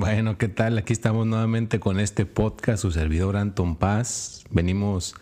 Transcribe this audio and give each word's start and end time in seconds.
Bueno, 0.00 0.38
¿qué 0.38 0.46
tal? 0.46 0.78
Aquí 0.78 0.92
estamos 0.92 1.26
nuevamente 1.26 1.80
con 1.80 1.98
este 1.98 2.24
podcast, 2.24 2.82
su 2.82 2.92
servidor 2.92 3.36
Anton 3.36 3.74
Paz. 3.74 4.44
Venimos, 4.48 5.16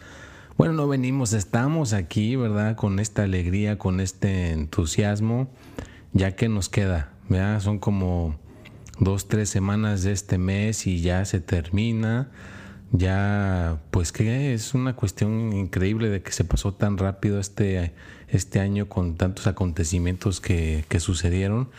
bueno, 0.59 0.75
no 0.75 0.87
venimos, 0.87 1.33
estamos 1.33 1.95
aquí, 1.95 2.37
¿verdad? 2.37 2.77
Con 2.77 2.99
esta 2.99 3.23
alegría, 3.23 3.79
con 3.79 4.01
este 4.01 4.51
entusiasmo, 4.51 5.49
ya 6.13 6.37
que 6.37 6.51
nos 6.51 6.69
queda, 6.69 7.15
¿verdad? 7.31 7.61
Son 7.61 7.79
como 7.79 8.39
dos, 9.01 9.29
tres 9.29 9.49
semanas 9.49 10.03
de 10.03 10.13
este 10.13 10.37
mes 10.37 10.87
y 10.87 11.01
ya 11.01 11.25
se 11.25 11.41
termina. 11.41 12.29
Ya, 12.93 13.81
pues 13.91 14.13
que 14.13 14.53
es 14.53 14.75
una 14.75 14.95
cuestión 14.95 15.55
increíble 15.55 16.11
de 16.11 16.21
que 16.21 16.33
se 16.33 16.45
pasó 16.45 16.75
tan 16.75 16.99
rápido 16.99 17.41
este, 17.41 17.95
este 18.29 18.61
año 18.61 18.91
con 18.91 19.17
tantos 19.17 19.47
acontecimientos 19.47 20.43
que, 20.43 20.85
que 20.91 21.01
sucedieron 21.01 21.71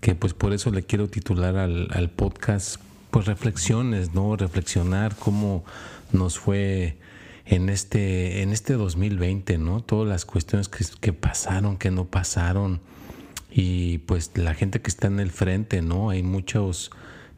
que 0.00 0.14
pues 0.14 0.34
por 0.34 0.52
eso 0.52 0.70
le 0.70 0.82
quiero 0.82 1.08
titular 1.08 1.56
al, 1.56 2.10
podcast 2.10 2.80
pues 3.10 3.26
reflexiones, 3.26 4.14
¿no? 4.14 4.36
Reflexionar 4.36 5.16
cómo 5.16 5.64
nos 6.12 6.38
fue 6.38 6.96
en 7.44 7.68
este, 7.68 8.42
en 8.42 8.52
este 8.52 8.74
2020, 8.74 9.58
¿no? 9.58 9.80
Todas 9.80 10.08
las 10.08 10.24
cuestiones 10.24 10.68
que, 10.68 10.84
que, 11.00 11.12
pasaron, 11.12 11.76
que 11.76 11.90
no 11.90 12.04
pasaron. 12.04 12.80
Y 13.50 13.98
pues 13.98 14.32
la 14.34 14.54
gente 14.54 14.80
que 14.82 14.88
está 14.88 15.06
en 15.06 15.20
el 15.20 15.30
frente, 15.30 15.80
¿no? 15.80 16.10
Hay 16.10 16.22
muchos, 16.22 16.90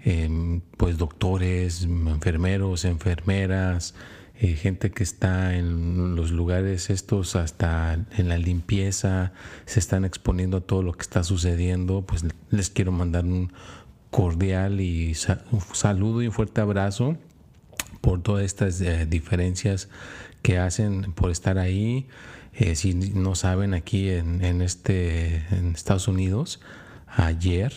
eh, 0.04 0.60
pues 0.76 0.98
doctores, 0.98 1.84
enfermeros, 1.84 2.84
enfermeras, 2.84 3.94
eh, 4.40 4.54
gente 4.54 4.92
que 4.92 5.02
está 5.02 5.56
en 5.56 6.14
los 6.14 6.30
lugares 6.30 6.90
estos 6.90 7.34
hasta 7.34 7.98
en 8.16 8.28
la 8.28 8.38
limpieza, 8.38 9.32
se 9.66 9.80
están 9.80 10.04
exponiendo 10.04 10.58
a 10.58 10.60
todo 10.60 10.84
lo 10.84 10.92
que 10.92 11.02
está 11.02 11.24
sucediendo, 11.24 12.02
pues 12.02 12.24
les 12.50 12.70
quiero 12.70 12.92
mandar 12.92 13.24
un 13.24 13.52
cordial 14.12 14.80
y 14.80 15.16
un 15.50 15.60
saludo 15.72 16.22
y 16.22 16.28
un 16.28 16.32
fuerte 16.32 16.60
abrazo 16.60 17.16
por 18.00 18.22
todas 18.22 18.44
estas 18.44 18.80
eh, 18.80 19.06
diferencias 19.06 19.88
que 20.42 20.58
hacen 20.58 21.12
por 21.14 21.32
estar 21.32 21.58
ahí. 21.58 22.06
Eh, 22.54 22.76
si 22.76 22.94
no 22.94 23.34
saben, 23.34 23.74
aquí 23.74 24.08
en, 24.08 24.44
en, 24.44 24.62
este, 24.62 25.44
Estados 25.74 26.06
Unidos, 26.06 26.60
ayer, 27.08 27.74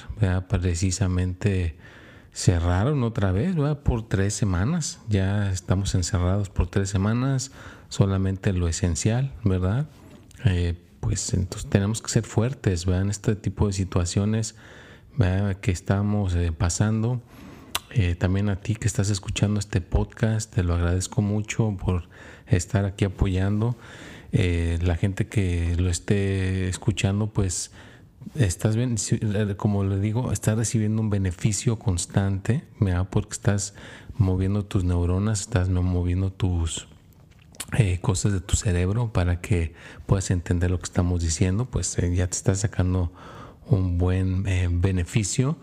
precisamente 0.47 1.75
cerraron 2.33 3.03
otra 3.03 3.31
vez 3.31 3.55
por 3.83 4.07
tres 4.07 4.33
semanas. 4.33 4.99
Ya 5.09 5.51
estamos 5.51 5.95
encerrados 5.95 6.49
por 6.49 6.67
tres 6.67 6.89
semanas, 6.89 7.51
solamente 7.89 8.53
lo 8.53 8.67
esencial, 8.67 9.33
¿verdad? 9.43 9.87
Eh, 10.45 10.75
pues 10.99 11.33
entonces 11.33 11.69
tenemos 11.69 12.01
que 12.01 12.09
ser 12.09 12.23
fuertes 12.23 12.85
¿verdad? 12.85 13.03
en 13.03 13.09
este 13.09 13.35
tipo 13.35 13.67
de 13.67 13.73
situaciones 13.73 14.55
que 15.61 15.71
estamos 15.71 16.35
eh, 16.35 16.51
pasando. 16.51 17.21
Eh, 17.93 18.15
también 18.15 18.49
a 18.49 18.55
ti 18.55 18.75
que 18.75 18.87
estás 18.87 19.09
escuchando 19.09 19.59
este 19.59 19.81
podcast, 19.81 20.53
te 20.53 20.63
lo 20.63 20.75
agradezco 20.75 21.21
mucho 21.21 21.75
por 21.83 22.07
estar 22.47 22.85
aquí 22.85 23.05
apoyando. 23.05 23.75
la 24.31 24.95
gente 24.95 25.27
que 25.27 25.75
lo 25.77 25.89
esté 25.89 26.69
escuchando, 26.69 27.27
pues 27.27 27.71
estás 28.35 28.75
bien, 28.75 28.95
como 29.57 29.83
le 29.83 29.99
digo, 29.99 30.31
estás 30.31 30.57
recibiendo 30.57 31.01
un 31.01 31.09
beneficio 31.09 31.77
constante, 31.79 32.63
porque 33.09 33.33
estás 33.33 33.73
moviendo 34.17 34.65
tus 34.65 34.83
neuronas, 34.83 35.41
estás 35.41 35.69
moviendo 35.69 36.31
tus 36.31 36.87
eh, 37.77 37.99
cosas 38.01 38.33
de 38.33 38.41
tu 38.41 38.55
cerebro 38.55 39.11
para 39.13 39.41
que 39.41 39.73
puedas 40.05 40.31
entender 40.31 40.71
lo 40.71 40.79
que 40.79 40.85
estamos 40.85 41.21
diciendo, 41.21 41.65
pues 41.65 41.97
eh, 41.97 42.13
ya 42.13 42.27
te 42.27 42.35
estás 42.35 42.59
sacando 42.59 43.11
un 43.67 43.97
buen 43.97 44.47
eh, 44.47 44.67
beneficio. 44.71 45.57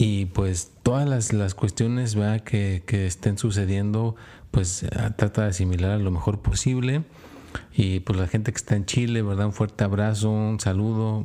Y 0.00 0.26
pues 0.26 0.70
todas 0.84 1.08
las, 1.08 1.32
las 1.32 1.54
cuestiones 1.54 2.16
Que, 2.44 2.84
que 2.86 3.06
estén 3.06 3.36
sucediendo, 3.36 4.14
pues 4.52 4.86
trata 5.16 5.42
de 5.42 5.48
asimilar 5.48 6.00
lo 6.00 6.12
mejor 6.12 6.40
posible 6.40 7.02
y 7.74 8.00
pues 8.00 8.18
la 8.18 8.26
gente 8.26 8.52
que 8.52 8.56
está 8.56 8.76
en 8.76 8.86
Chile, 8.86 9.22
¿verdad? 9.22 9.46
Un 9.46 9.52
fuerte 9.52 9.84
abrazo, 9.84 10.30
un 10.30 10.60
saludo. 10.60 11.22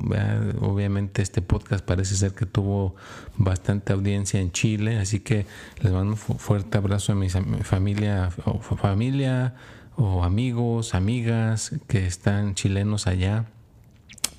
Obviamente 0.62 1.22
este 1.22 1.42
podcast 1.42 1.84
parece 1.84 2.16
ser 2.16 2.34
que 2.34 2.46
tuvo 2.46 2.96
bastante 3.38 3.94
audiencia 3.94 4.40
en 4.40 4.52
Chile, 4.52 4.98
así 5.00 5.20
que 5.20 5.46
les 5.82 5.92
mando 5.92 6.12
un 6.12 6.18
fuerte 6.18 6.78
abrazo 6.78 7.14
a 7.14 7.16
mi 7.16 7.30
familia 7.30 8.30
o 8.46 8.60
familia 8.60 9.56
o 9.96 10.24
amigos, 10.24 10.96
amigas 10.96 11.72
que 11.88 12.06
están 12.06 12.56
chilenos 12.56 13.08
allá 13.08 13.46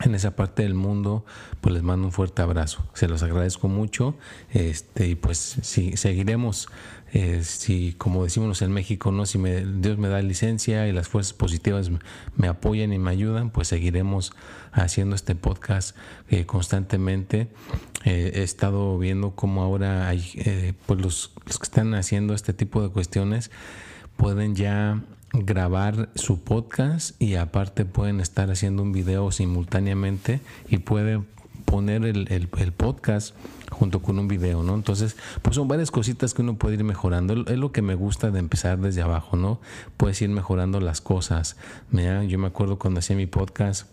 en 0.00 0.14
esa 0.14 0.36
parte 0.36 0.62
del 0.62 0.74
mundo, 0.74 1.24
pues 1.60 1.74
les 1.74 1.82
mando 1.82 2.06
un 2.06 2.12
fuerte 2.12 2.42
abrazo. 2.42 2.84
Se 2.94 3.08
los 3.08 3.22
agradezco 3.22 3.68
mucho. 3.68 4.16
Este, 4.50 5.08
y 5.08 5.14
pues 5.14 5.58
sí, 5.62 5.96
seguiremos 5.96 6.68
eh, 7.16 7.44
si, 7.44 7.92
como 7.92 8.24
decimos 8.24 8.60
en 8.60 8.72
México, 8.72 9.12
no 9.12 9.24
si 9.24 9.38
me, 9.38 9.64
Dios 9.64 9.98
me 9.98 10.08
da 10.08 10.20
licencia 10.20 10.88
y 10.88 10.92
las 10.92 11.06
fuerzas 11.06 11.32
positivas 11.32 11.88
me 12.36 12.48
apoyan 12.48 12.92
y 12.92 12.98
me 12.98 13.12
ayudan, 13.12 13.50
pues 13.50 13.68
seguiremos 13.68 14.32
haciendo 14.72 15.14
este 15.14 15.36
podcast 15.36 15.96
eh, 16.28 16.44
constantemente. 16.44 17.46
Eh, 18.04 18.32
he 18.34 18.42
estado 18.42 18.98
viendo 18.98 19.36
cómo 19.36 19.62
ahora 19.62 20.08
hay, 20.08 20.74
pues 20.86 21.00
los, 21.00 21.32
los 21.46 21.58
que 21.60 21.64
están 21.64 21.94
haciendo 21.94 22.34
este 22.34 22.52
tipo 22.52 22.82
de 22.82 22.88
cuestiones 22.88 23.52
pueden 24.16 24.56
ya 24.56 25.00
grabar 25.34 26.10
su 26.14 26.40
podcast 26.40 27.20
y 27.20 27.34
aparte 27.34 27.84
pueden 27.84 28.20
estar 28.20 28.50
haciendo 28.50 28.82
un 28.82 28.92
video 28.92 29.32
simultáneamente 29.32 30.40
y 30.68 30.78
pueden 30.78 31.26
poner 31.64 32.04
el, 32.04 32.30
el, 32.30 32.48
el 32.56 32.72
podcast 32.72 33.34
junto 33.70 34.00
con 34.00 34.18
un 34.18 34.28
video, 34.28 34.62
¿no? 34.62 34.74
Entonces, 34.74 35.16
pues 35.42 35.56
son 35.56 35.66
varias 35.66 35.90
cositas 35.90 36.34
que 36.34 36.42
uno 36.42 36.54
puede 36.54 36.76
ir 36.76 36.84
mejorando. 36.84 37.44
Es 37.46 37.58
lo 37.58 37.72
que 37.72 37.82
me 37.82 37.94
gusta 37.94 38.30
de 38.30 38.38
empezar 38.38 38.78
desde 38.78 39.02
abajo, 39.02 39.36
¿no? 39.36 39.60
Puedes 39.96 40.22
ir 40.22 40.28
mejorando 40.28 40.80
las 40.80 41.00
cosas. 41.00 41.56
yo 41.90 42.38
me 42.38 42.46
acuerdo 42.46 42.78
cuando 42.78 43.00
hacía 43.00 43.16
mi 43.16 43.26
podcast, 43.26 43.90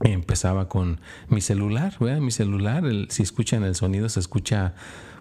empezaba 0.00 0.68
con 0.68 1.00
mi 1.28 1.40
celular, 1.40 1.94
¿verdad? 2.00 2.20
Mi 2.20 2.32
celular, 2.32 2.84
si 3.10 3.22
escuchan 3.22 3.62
el 3.62 3.74
sonido, 3.76 4.08
se 4.08 4.20
escucha 4.20 4.74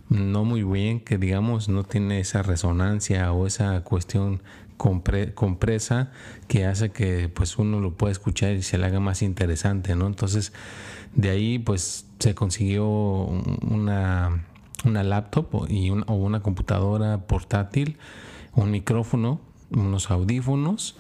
no 0.10 0.46
muy 0.46 0.64
bien, 0.64 1.00
que 1.02 1.18
digamos 1.18 1.68
no 1.68 1.84
tiene 1.84 2.20
esa 2.20 2.42
resonancia 2.42 3.32
o 3.34 3.46
esa 3.46 3.82
cuestión 3.84 4.42
compresa 4.78 6.12
que 6.48 6.66
hace 6.66 6.92
que 6.92 7.30
pues 7.30 7.58
uno 7.58 7.80
lo 7.80 7.94
pueda 7.96 8.12
escuchar 8.12 8.54
y 8.54 8.62
se 8.62 8.78
le 8.78 8.86
haga 8.86 9.00
más 9.00 9.22
interesante, 9.22 9.96
¿no? 9.96 10.08
Entonces, 10.08 10.54
de 11.16 11.30
ahí 11.30 11.60
pues 11.60 12.06
se 12.20 12.36
consiguió 12.36 12.88
una, 12.88 14.46
una 14.86 15.04
laptop 15.04 15.68
y 15.70 15.90
o 15.90 16.14
una 16.14 16.42
computadora 16.42 17.26
portátil, 17.28 17.98
un 18.54 18.72
micrófono, 18.72 19.42
unos 19.72 20.10
audífonos 20.12 20.98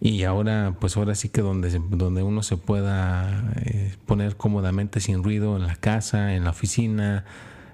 y 0.00 0.24
ahora 0.24 0.76
pues 0.78 0.96
ahora 0.96 1.14
sí 1.14 1.28
que 1.28 1.40
donde, 1.40 1.80
donde 1.90 2.22
uno 2.22 2.42
se 2.42 2.56
pueda 2.56 3.52
eh, 3.64 3.94
poner 4.06 4.36
cómodamente 4.36 5.00
sin 5.00 5.22
ruido 5.22 5.56
en 5.56 5.66
la 5.66 5.76
casa, 5.76 6.34
en 6.34 6.44
la 6.44 6.50
oficina, 6.50 7.24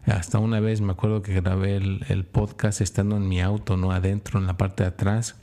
hasta 0.06 0.38
una 0.38 0.60
vez 0.60 0.80
me 0.80 0.92
acuerdo 0.92 1.22
que 1.22 1.34
grabé 1.40 1.76
el, 1.76 2.04
el, 2.08 2.24
podcast 2.24 2.80
estando 2.80 3.16
en 3.16 3.28
mi 3.28 3.40
auto, 3.40 3.76
no 3.76 3.92
adentro, 3.92 4.38
en 4.40 4.46
la 4.46 4.56
parte 4.56 4.82
de 4.82 4.88
atrás, 4.90 5.36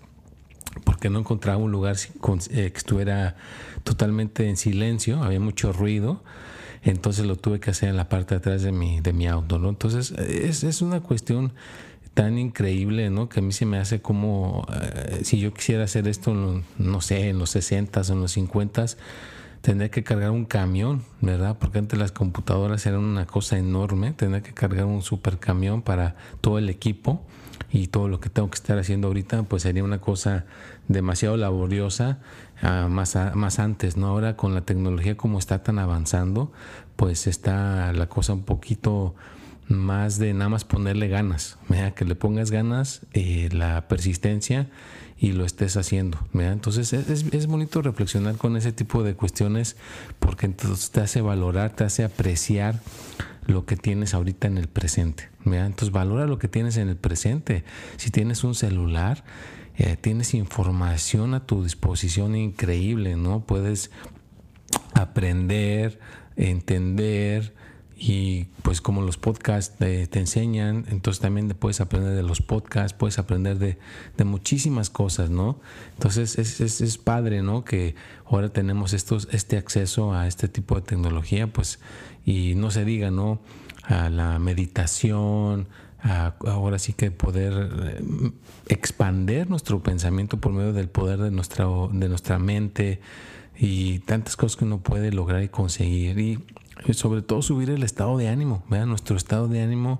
porque 0.83 1.09
no 1.09 1.19
encontraba 1.19 1.57
un 1.57 1.71
lugar 1.71 1.95
eh, 1.95 2.71
que 2.71 2.77
estuviera 2.77 3.35
totalmente 3.83 4.47
en 4.47 4.57
silencio, 4.57 5.23
había 5.23 5.39
mucho 5.39 5.73
ruido 5.73 6.21
entonces 6.83 7.25
lo 7.25 7.35
tuve 7.35 7.59
que 7.59 7.71
hacer 7.71 7.89
en 7.89 7.97
la 7.97 8.09
parte 8.09 8.35
de 8.35 8.39
atrás 8.39 8.61
de 8.61 8.71
mi, 8.71 9.01
de 9.01 9.13
mi 9.13 9.27
auto, 9.27 9.59
¿no? 9.59 9.69
Entonces 9.69 10.11
es, 10.11 10.63
es 10.63 10.81
una 10.81 11.01
cuestión 11.01 11.53
tan 12.13 12.37
increíble, 12.37 13.09
¿no? 13.09 13.29
Que 13.29 13.39
a 13.39 13.43
mí 13.43 13.51
se 13.51 13.65
me 13.65 13.77
hace 13.77 14.01
como, 14.01 14.65
eh, 14.73 15.21
si 15.23 15.39
yo 15.39 15.53
quisiera 15.53 15.83
hacer 15.83 16.07
esto, 16.07 16.33
no 16.77 17.01
sé, 17.01 17.29
en 17.29 17.39
los 17.39 17.51
60 17.51 18.01
o 18.01 18.13
en 18.13 18.21
los 18.21 18.31
50 18.31 18.85
tendría 19.61 19.91
que 19.91 20.03
cargar 20.03 20.31
un 20.31 20.45
camión, 20.45 21.03
¿verdad? 21.21 21.57
Porque 21.59 21.79
antes 21.79 21.99
las 21.99 22.11
computadoras 22.11 22.85
eran 22.85 23.01
una 23.01 23.25
cosa 23.25 23.57
enorme, 23.57 24.13
tendría 24.13 24.41
que 24.41 24.53
cargar 24.53 24.85
un 24.85 25.01
super 25.01 25.37
camión 25.37 25.81
para 25.81 26.15
todo 26.41 26.57
el 26.57 26.69
equipo 26.69 27.21
y 27.71 27.87
todo 27.87 28.07
lo 28.07 28.19
que 28.19 28.29
tengo 28.29 28.49
que 28.49 28.55
estar 28.55 28.77
haciendo 28.77 29.07
ahorita, 29.07 29.43
pues 29.43 29.63
sería 29.63 29.83
una 29.83 29.99
cosa 29.99 30.45
demasiado 30.87 31.37
laboriosa 31.37 32.19
ah, 32.61 32.87
más, 32.89 33.17
más 33.35 33.59
antes, 33.59 33.97
¿no? 33.97 34.07
Ahora 34.07 34.35
con 34.35 34.53
la 34.53 34.61
tecnología 34.61 35.15
como 35.17 35.39
está 35.39 35.63
tan 35.63 35.79
avanzando, 35.79 36.51
pues 36.95 37.27
está 37.27 37.93
la 37.93 38.07
cosa 38.07 38.33
un 38.33 38.43
poquito 38.43 39.15
más 39.67 40.17
de 40.17 40.33
nada 40.33 40.49
más 40.49 40.65
ponerle 40.65 41.07
ganas, 41.07 41.59
que 41.95 42.05
le 42.05 42.15
pongas 42.15 42.49
ganas, 42.49 43.01
eh, 43.13 43.49
la 43.51 43.87
persistencia 43.87 44.67
y 45.19 45.33
lo 45.33 45.45
estés 45.45 45.75
haciendo. 45.75 46.17
Entonces 46.33 46.93
es, 46.93 47.25
es, 47.31 47.47
bonito 47.47 47.81
reflexionar 47.81 48.37
con 48.37 48.55
ese 48.55 48.71
tipo 48.71 49.03
de 49.03 49.15
cuestiones 49.15 49.75
porque 50.19 50.45
entonces 50.45 50.91
te 50.91 51.01
hace 51.01 51.21
valorar, 51.21 51.75
te 51.75 51.83
hace 51.83 52.03
apreciar 52.03 52.79
lo 53.45 53.65
que 53.65 53.75
tienes 53.75 54.13
ahorita 54.13 54.47
en 54.47 54.57
el 54.57 54.67
presente. 54.67 55.29
Entonces 55.45 55.91
valora 55.91 56.25
lo 56.25 56.39
que 56.39 56.47
tienes 56.47 56.77
en 56.77 56.87
el 56.87 56.95
presente. 56.95 57.63
Si 57.97 58.11
tienes 58.11 58.43
un 58.43 58.55
celular, 58.55 59.23
eh, 59.77 59.97
tienes 59.99 60.33
información 60.33 61.33
a 61.33 61.45
tu 61.45 61.63
disposición 61.63 62.35
increíble, 62.35 63.15
¿no? 63.15 63.41
Puedes 63.41 63.91
aprender, 64.93 65.99
entender, 66.35 67.53
y 68.01 68.45
pues 68.63 68.79
como 68.79 69.01
los 69.01 69.17
podcasts 69.17 69.75
te, 69.77 70.07
enseñan, 70.17 70.85
entonces 70.89 71.19
también 71.19 71.49
puedes 71.49 71.81
aprender 71.81 72.15
de 72.15 72.23
los 72.23 72.41
podcasts, 72.41 72.97
puedes 72.97 73.19
aprender 73.19 73.59
de, 73.59 73.77
muchísimas 74.23 74.89
cosas, 74.89 75.29
¿no? 75.29 75.59
Entonces 75.95 76.39
es, 76.39 76.61
es, 76.61 76.79
es, 76.79 76.97
padre, 76.97 77.41
¿no? 77.41 77.65
Que 77.65 77.95
ahora 78.25 78.49
tenemos 78.49 78.93
estos, 78.93 79.27
este 79.31 79.57
acceso 79.57 80.13
a 80.13 80.27
este 80.27 80.47
tipo 80.47 80.75
de 80.75 80.81
tecnología, 80.81 81.51
pues, 81.51 81.79
y 82.25 82.55
no 82.55 82.71
se 82.71 82.85
diga, 82.85 83.11
¿no? 83.11 83.41
A 83.83 84.09
la 84.09 84.39
meditación, 84.39 85.67
a, 86.01 86.35
ahora 86.47 86.79
sí 86.79 86.93
que 86.93 87.11
poder 87.11 87.69
eh, 87.83 88.31
expander 88.67 89.49
nuestro 89.49 89.83
pensamiento 89.83 90.37
por 90.37 90.53
medio 90.53 90.71
del 90.71 90.87
poder 90.87 91.19
de 91.19 91.31
nuestra, 91.31 91.65
de 91.91 92.07
nuestra 92.07 92.39
mente 92.39 93.01
y 93.57 93.99
tantas 93.99 94.37
cosas 94.37 94.55
que 94.55 94.63
uno 94.63 94.79
puede 94.79 95.11
lograr 95.11 95.43
y 95.43 95.49
conseguir. 95.49 96.17
Y 96.17 96.39
sobre 96.91 97.21
todo 97.21 97.41
subir 97.41 97.69
el 97.69 97.83
estado 97.83 98.17
de 98.17 98.29
ánimo, 98.29 98.63
vean 98.69 98.89
nuestro 98.89 99.17
estado 99.17 99.47
de 99.47 99.61
ánimo. 99.61 99.99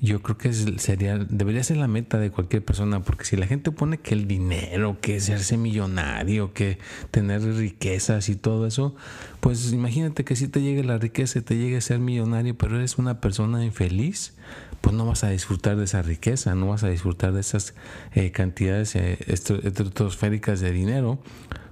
Yo 0.00 0.22
creo 0.22 0.38
que 0.38 0.52
sería, 0.52 1.18
debería 1.18 1.64
ser 1.64 1.76
la 1.78 1.88
meta 1.88 2.18
de 2.18 2.30
cualquier 2.30 2.64
persona, 2.64 3.00
porque 3.00 3.24
si 3.24 3.36
la 3.36 3.48
gente 3.48 3.72
pone 3.72 3.98
que 3.98 4.14
el 4.14 4.28
dinero, 4.28 4.98
que 5.00 5.16
hacerse 5.16 5.56
millonario, 5.56 6.52
que 6.52 6.78
tener 7.10 7.42
riquezas 7.42 8.28
y 8.28 8.36
todo 8.36 8.68
eso, 8.68 8.94
pues 9.40 9.72
imagínate 9.72 10.24
que 10.24 10.36
si 10.36 10.46
te 10.46 10.62
llegue 10.62 10.84
la 10.84 10.98
riqueza 10.98 11.40
te 11.40 11.56
llegue 11.56 11.78
a 11.78 11.80
ser 11.80 11.98
millonario, 11.98 12.56
pero 12.56 12.76
eres 12.76 12.96
una 12.98 13.20
persona 13.20 13.64
infeliz, 13.64 14.34
pues 14.80 14.94
no 14.94 15.04
vas 15.04 15.24
a 15.24 15.30
disfrutar 15.30 15.76
de 15.76 15.84
esa 15.84 16.02
riqueza, 16.02 16.54
no 16.54 16.68
vas 16.68 16.84
a 16.84 16.88
disfrutar 16.88 17.32
de 17.32 17.40
esas 17.40 17.74
eh, 18.14 18.30
cantidades 18.30 18.94
eh, 18.94 19.18
estratosféricas 19.26 20.60
de 20.60 20.70
dinero, 20.70 21.18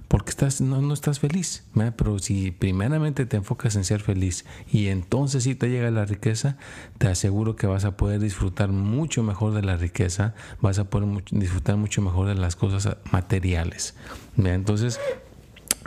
porque 0.07 0.29
estás, 0.29 0.61
no, 0.61 0.81
no 0.81 0.93
estás 0.93 1.19
feliz. 1.19 1.63
Pero 1.95 2.19
si 2.19 2.51
primeramente 2.51 3.25
te 3.25 3.37
enfocas 3.37 3.75
en 3.75 3.83
ser 3.83 4.01
feliz 4.01 4.45
y 4.71 4.87
entonces 4.87 5.43
si 5.43 5.55
te 5.55 5.69
llega 5.69 5.91
la 5.91 6.05
riqueza, 6.05 6.57
te 6.97 7.07
aseguro 7.07 7.55
que 7.55 7.67
vas 7.67 7.85
a 7.85 7.97
poder 7.97 8.19
disfrutar 8.19 8.69
mucho 8.69 9.23
mejor 9.23 9.53
de 9.53 9.63
la 9.63 9.77
riqueza, 9.77 10.33
vas 10.61 10.79
a 10.79 10.89
poder 10.89 11.23
disfrutar 11.31 11.77
mucho 11.77 12.01
mejor 12.01 12.27
de 12.27 12.35
las 12.35 12.55
cosas 12.55 12.97
materiales. 13.11 13.95
Entonces, 14.37 14.99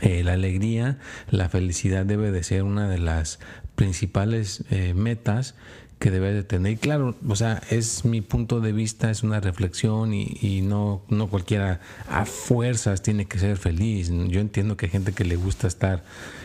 eh, 0.00 0.22
la 0.24 0.32
alegría, 0.32 0.98
la 1.30 1.48
felicidad 1.48 2.06
debe 2.06 2.30
de 2.30 2.42
ser 2.42 2.62
una 2.62 2.88
de 2.88 2.98
las 2.98 3.38
principales 3.74 4.64
eh, 4.70 4.94
metas 4.94 5.54
que 6.00 6.10
debe 6.10 6.32
de 6.32 6.42
tener. 6.42 6.72
Y 6.72 6.76
claro, 6.76 7.14
o 7.28 7.36
sea, 7.36 7.62
es 7.70 8.06
mi 8.06 8.22
punto 8.22 8.60
de 8.60 8.72
vista, 8.72 9.10
es 9.10 9.22
una 9.22 9.38
reflexión 9.38 10.14
y, 10.14 10.62
no, 10.62 11.02
no 11.08 11.28
cualquiera 11.28 11.80
a 12.08 12.24
fuerzas 12.24 13.02
tiene 13.02 13.26
que 13.26 13.38
ser 13.38 13.58
feliz. 13.58 14.10
Yo 14.10 14.40
entiendo 14.40 14.76
que 14.76 14.86
hay 14.86 14.92
gente 14.92 15.12
que 15.12 15.24
le 15.24 15.36
gusta 15.36 15.68
estar 15.68 16.02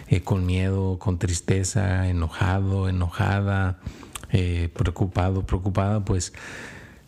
eh, 0.09 0.19
con 0.21 0.45
miedo, 0.45 0.99
con 0.99 1.17
tristeza, 1.17 2.07
enojado, 2.09 2.89
enojada, 2.89 3.79
eh, 4.33 4.69
preocupado, 4.73 5.43
preocupada, 5.43 6.03
pues 6.03 6.33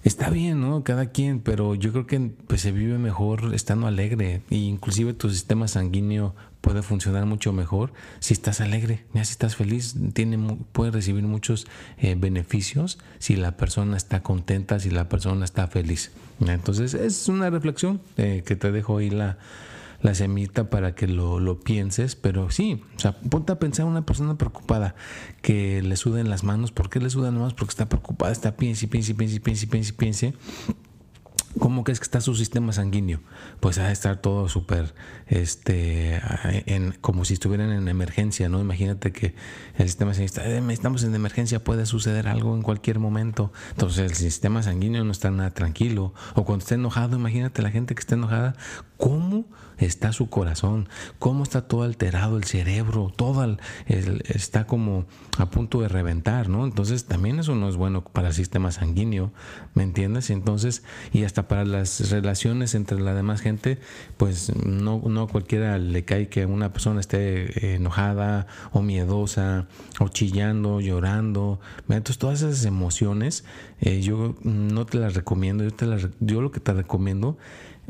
está 0.07 0.30
bien, 0.30 0.62
¿no? 0.62 0.83
Cada 0.83 1.07
quien, 1.07 1.39
pero 1.39 1.75
yo 1.75 1.92
creo 1.92 2.07
que 2.07 2.31
pues, 2.48 2.62
se 2.62 2.71
vive 2.71 2.98
mejor 2.98 3.54
estando 3.54 3.88
alegre 3.88 4.42
e 4.50 4.56
inclusive 4.56 5.13
tu 5.13 5.30
sistema 5.30 5.68
sanguíneo 5.68 6.33
puede 6.62 6.81
funcionar 6.81 7.25
mucho 7.25 7.54
mejor 7.54 7.94
si 8.19 8.33
estás 8.33 8.62
alegre, 8.62 9.06
si 9.13 9.19
estás 9.19 9.56
feliz, 9.56 9.95
tiene, 10.13 10.57
puede 10.71 10.92
recibir 10.92 11.24
muchos 11.24 11.68
eh, 11.98 12.15
beneficios 12.18 13.00
si 13.19 13.36
la 13.36 13.57
persona 13.57 13.98
está 13.98 14.24
contenta, 14.24 14.80
si 14.80 14.89
la 14.89 15.09
persona 15.09 15.45
está 15.45 15.68
feliz. 15.68 16.12
Entonces 16.39 16.94
es 16.94 17.27
una 17.27 17.50
reflexión 17.50 18.01
eh, 18.18 18.44
que 18.45 18.56
te 18.56 18.71
dejo 18.71 18.98
ahí 18.98 19.09
la, 19.09 19.38
la 20.02 20.14
semita 20.14 20.70
para 20.70 20.94
que 20.96 21.08
lo, 21.08 21.40
lo, 21.40 21.60
pienses, 21.60 22.16
pero 22.16 22.52
sí, 22.52 22.82
o 22.96 23.00
sea, 23.00 23.20
ponte 23.20 23.52
a 23.52 23.60
pensar 23.60 23.86
una 23.86 24.06
persona 24.06 24.38
preocupada 24.38 24.96
que 25.42 25.82
le 25.82 25.96
sudan 25.98 26.30
las 26.30 26.44
manos, 26.44 26.72
¿por 26.72 26.90
qué 26.90 27.00
le 27.00 27.10
sudan 27.10 27.34
las 27.34 27.40
manos? 27.42 27.54
Porque 27.54 27.72
está 27.72 27.90
preocupada, 27.90 28.32
está 28.32 28.56
piense, 28.56 28.88
piense, 28.88 29.16
piense, 29.16 29.40
piense, 29.40 29.68
piense, 29.68 29.94
piense 29.94 30.34
¿Cómo 31.68 31.84
crees 31.84 32.00
que 32.00 32.06
está 32.06 32.22
su 32.22 32.34
sistema 32.34 32.72
sanguíneo? 32.72 33.19
Pues 33.60 33.78
ha 33.78 33.88
de 33.88 33.92
estar 33.92 34.22
todo 34.22 34.48
súper, 34.48 34.96
este, 35.28 36.22
como 37.02 37.25
si 37.25 37.34
estuvieran 37.34 37.74
en 37.74 37.90
emergencia, 37.90 38.48
¿no? 38.48 38.62
Imagínate 38.62 39.12
que 39.12 39.36
el 39.75 39.86
sistema 39.86 40.14
sanguíneo 40.14 40.25
está, 40.28 40.48
eh, 40.50 40.64
estamos 40.69 41.04
en 41.04 41.14
emergencia, 41.14 41.62
puede 41.62 41.86
suceder 41.86 42.30
algo 42.30 42.56
en 42.56 42.62
cualquier 42.62 43.00
momento. 43.00 43.52
Entonces 43.72 44.10
el 44.10 44.16
sistema 44.16 44.64
sanguíneo 44.64 45.04
no 45.04 45.12
está 45.12 45.30
nada 45.30 45.54
tranquilo. 45.54 46.14
O 46.36 46.46
cuando 46.46 46.64
está 46.64 46.75
enojado, 46.75 47.18
imagínate 47.18 47.62
la 47.62 47.69
gente 47.69 47.96
que 47.96 48.00
está 48.00 48.16
enojada, 48.16 48.56
¿cómo 48.96 49.46
está 49.78 50.12
su 50.12 50.30
corazón? 50.30 50.90
¿Cómo 51.19 51.44
está 51.44 51.68
todo 51.68 51.84
alterado 51.84 52.38
el 52.38 52.46
cerebro? 52.46 53.12
Todo 53.16 53.58
está 53.88 54.66
como 54.66 55.06
a 55.38 55.50
punto 55.50 55.81
de 55.81 55.88
reventar, 55.88 56.50
¿no? 56.50 56.66
Entonces 56.66 57.06
también 57.06 57.40
eso 57.40 57.56
no 57.56 57.69
es 57.69 57.75
bueno 57.75 58.04
para 58.04 58.30
el 58.30 58.34
sistema 58.34 58.72
sanguíneo, 58.72 59.31
¿me 59.74 59.84
entiendes? 59.84 60.30
Entonces, 60.30 60.84
y 61.12 61.24
hasta 61.24 61.48
para 61.48 61.56
las 61.65 62.09
relaciones 62.09 62.75
entre 62.75 63.00
la 63.00 63.13
demás 63.13 63.42
gente, 63.42 63.80
pues 64.18 64.56
no, 64.56 65.01
no 65.06 65.27
cualquiera 65.27 65.77
le 65.77 66.06
cae 66.06 66.30
que 66.30 66.45
una 66.45 66.74
persona 66.74 67.00
esté 67.00 67.75
enojada 67.75 68.48
o 68.71 68.81
miedosa 68.81 69.68
o 70.00 70.09
chillando, 70.09 70.81
llorando. 70.81 71.59
Entonces 71.89 72.18
todas 72.18 72.42
esas 72.42 72.65
emociones 72.65 73.44
eh, 73.80 74.01
yo 74.01 74.36
no 74.44 74.86
te 74.86 74.98
las 74.98 75.13
recomiendo, 75.13 75.63
yo, 75.63 75.71
te 75.71 75.86
las, 75.86 76.07
yo 76.19 76.42
lo 76.42 76.51
que 76.51 76.59
te 76.59 76.74
recomiendo 76.74 77.38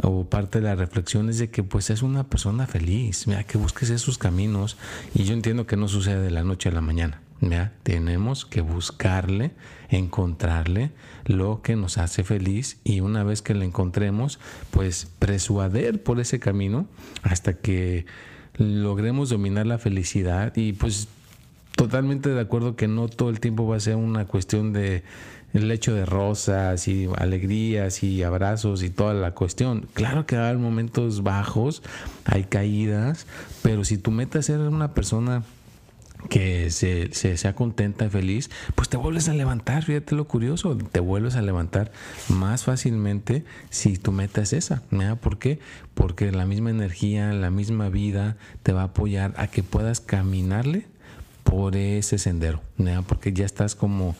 o 0.03 0.25
parte 0.25 0.59
de 0.59 0.65
la 0.65 0.75
reflexión 0.75 1.29
es 1.29 1.39
de 1.39 1.49
que 1.49 1.63
pues 1.63 1.89
es 1.89 2.03
una 2.03 2.25
persona 2.25 2.67
feliz, 2.67 3.27
mira, 3.27 3.43
que 3.43 3.57
busques 3.57 3.89
esos 3.89 4.17
caminos 4.17 4.77
y 5.13 5.23
yo 5.23 5.33
entiendo 5.33 5.65
que 5.65 5.77
no 5.77 5.87
sucede 5.87 6.21
de 6.21 6.31
la 6.31 6.43
noche 6.43 6.69
a 6.69 6.71
la 6.71 6.81
mañana. 6.81 7.21
Tenemos 7.83 8.45
que 8.45 8.61
buscarle, 8.61 9.51
encontrarle 9.89 10.91
lo 11.25 11.61
que 11.61 11.75
nos 11.75 11.97
hace 11.97 12.23
feliz 12.23 12.79
y 12.83 12.99
una 12.99 13.23
vez 13.23 13.41
que 13.41 13.53
lo 13.53 13.63
encontremos, 13.63 14.39
pues 14.71 15.07
persuader 15.19 16.01
por 16.01 16.19
ese 16.19 16.39
camino 16.39 16.87
hasta 17.21 17.53
que 17.53 18.05
logremos 18.57 19.29
dominar 19.29 19.67
la 19.67 19.77
felicidad 19.77 20.55
y 20.55 20.73
pues 20.73 21.07
totalmente 21.75 22.29
de 22.29 22.41
acuerdo 22.41 22.75
que 22.75 22.87
no 22.87 23.07
todo 23.07 23.29
el 23.29 23.39
tiempo 23.39 23.67
va 23.67 23.75
a 23.75 23.79
ser 23.79 23.95
una 23.95 24.25
cuestión 24.25 24.73
de 24.73 25.03
el 25.53 25.69
lecho 25.69 25.93
de 25.93 26.05
rosas 26.05 26.87
y 26.87 27.07
alegrías 27.17 28.03
y 28.03 28.21
abrazos 28.23 28.83
y 28.83 28.89
toda 28.89 29.13
la 29.13 29.31
cuestión. 29.31 29.87
Claro 29.93 30.25
que 30.25 30.35
hay 30.35 30.57
momentos 30.57 31.23
bajos, 31.23 31.83
hay 32.25 32.43
caídas, 32.43 33.27
pero 33.61 33.85
si 33.85 33.97
tu 33.97 34.11
meta 34.11 34.39
es 34.39 34.47
ser 34.47 34.59
una 34.59 34.93
persona 34.93 35.43
que 36.29 36.69
se, 36.71 37.11
sea 37.13 37.55
contenta 37.55 38.05
y 38.05 38.09
feliz, 38.09 38.49
pues 38.75 38.89
te 38.89 38.97
vuelves 38.97 39.29
a 39.29 39.33
levantar, 39.33 39.83
fíjate 39.83 40.15
lo 40.15 40.27
curioso, 40.27 40.77
te 40.77 40.99
vuelves 40.99 41.35
a 41.35 41.41
levantar 41.41 41.91
más 42.29 42.63
fácilmente 42.63 43.43
si 43.69 43.97
tu 43.97 44.11
meta 44.11 44.41
es 44.41 44.53
esa. 44.53 44.83
¿Por 45.21 45.37
qué? 45.39 45.59
Porque 45.93 46.31
la 46.31 46.45
misma 46.45 46.69
energía, 46.69 47.33
la 47.33 47.51
misma 47.51 47.89
vida 47.89 48.37
te 48.63 48.73
va 48.73 48.81
a 48.81 48.85
apoyar 48.85 49.33
a 49.37 49.47
que 49.47 49.63
puedas 49.63 49.99
caminarle 49.99 50.85
por 51.43 51.75
ese 51.75 52.17
sendero, 52.17 52.61
porque 53.07 53.31
ya 53.31 53.45
estás 53.45 53.75
como 53.75 54.15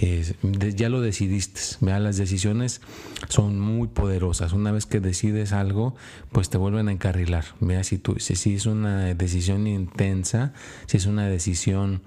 ya 0.00 0.88
lo 0.88 1.00
decidiste. 1.00 1.60
Las 1.80 2.16
decisiones 2.16 2.80
son 3.28 3.60
muy 3.60 3.88
poderosas. 3.88 4.52
Una 4.52 4.72
vez 4.72 4.86
que 4.86 5.00
decides 5.00 5.52
algo, 5.52 5.94
pues 6.32 6.48
te 6.48 6.56
vuelven 6.56 6.88
a 6.88 6.92
encarrilar. 6.92 7.44
Vea 7.60 7.84
si, 7.84 7.98
tú, 7.98 8.16
si, 8.18 8.54
es 8.54 8.66
una 8.66 9.14
decisión 9.14 9.66
intensa, 9.66 10.52
si 10.86 10.96
es 10.96 11.06
una 11.06 11.26
decisión 11.26 12.00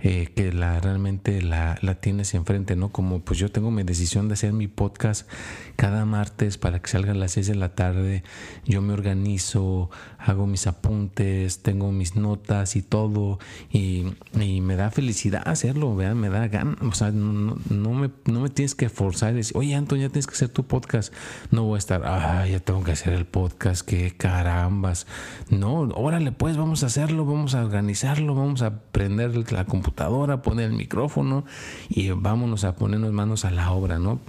eh, 0.00 0.32
que 0.34 0.52
la, 0.52 0.80
realmente 0.80 1.42
la, 1.42 1.78
la, 1.82 1.96
tienes 1.96 2.32
enfrente, 2.32 2.76
¿no? 2.76 2.88
Como 2.88 3.20
pues 3.20 3.38
yo 3.38 3.50
tengo 3.50 3.70
mi 3.70 3.82
decisión 3.82 4.28
de 4.28 4.34
hacer 4.34 4.54
mi 4.54 4.66
podcast 4.66 5.28
cada 5.76 6.06
martes 6.06 6.56
para 6.56 6.80
que 6.80 6.88
salga 6.88 7.12
a 7.12 7.14
las 7.14 7.32
6 7.32 7.48
de 7.48 7.54
la 7.54 7.74
tarde. 7.74 8.22
Yo 8.64 8.80
me 8.80 8.94
organizo, 8.94 9.90
hago 10.18 10.46
mis 10.46 10.66
apuntes, 10.66 11.62
tengo 11.62 11.92
mis 11.92 12.16
notas 12.16 12.76
y 12.76 12.82
todo. 12.82 13.38
Y, 13.70 14.14
y 14.40 14.62
me 14.62 14.76
da 14.76 14.90
felicidad 14.90 15.42
hacerlo, 15.46 15.94
¿vea? 15.94 16.14
Me 16.14 16.30
da 16.30 16.48
ganas, 16.48 16.76
o 16.80 16.92
sea, 16.92 17.10
no, 17.10 17.33
no, 17.34 17.90
me, 17.92 18.10
no 18.26 18.40
me 18.40 18.48
tienes 18.48 18.74
que 18.74 18.88
forzar 18.88 19.32
y 19.32 19.36
decir, 19.36 19.56
oye, 19.56 19.74
Antonio, 19.74 20.06
ya 20.06 20.12
tienes 20.12 20.26
que 20.26 20.34
hacer 20.34 20.48
tu 20.48 20.64
podcast. 20.64 21.12
No 21.50 21.64
voy 21.64 21.76
a 21.76 21.78
estar, 21.78 22.02
ah, 22.04 22.46
ya 22.46 22.60
tengo 22.60 22.82
que 22.84 22.92
hacer 22.92 23.12
el 23.12 23.26
podcast, 23.26 23.86
qué 23.86 24.16
carambas. 24.16 25.06
No, 25.50 25.80
órale, 25.94 26.32
pues 26.32 26.56
vamos 26.56 26.82
a 26.82 26.86
hacerlo, 26.86 27.24
vamos 27.24 27.54
a 27.54 27.64
organizarlo, 27.64 28.34
vamos 28.34 28.62
a 28.62 28.80
prender 28.80 29.52
la 29.52 29.64
computadora, 29.64 30.42
poner 30.42 30.70
el 30.70 30.76
micrófono 30.76 31.44
y 31.88 32.10
vámonos 32.10 32.64
a 32.64 32.76
ponernos 32.76 33.12
manos 33.12 33.44
a 33.44 33.50
la 33.50 33.70
obra, 33.72 33.98
¿no? 33.98 34.20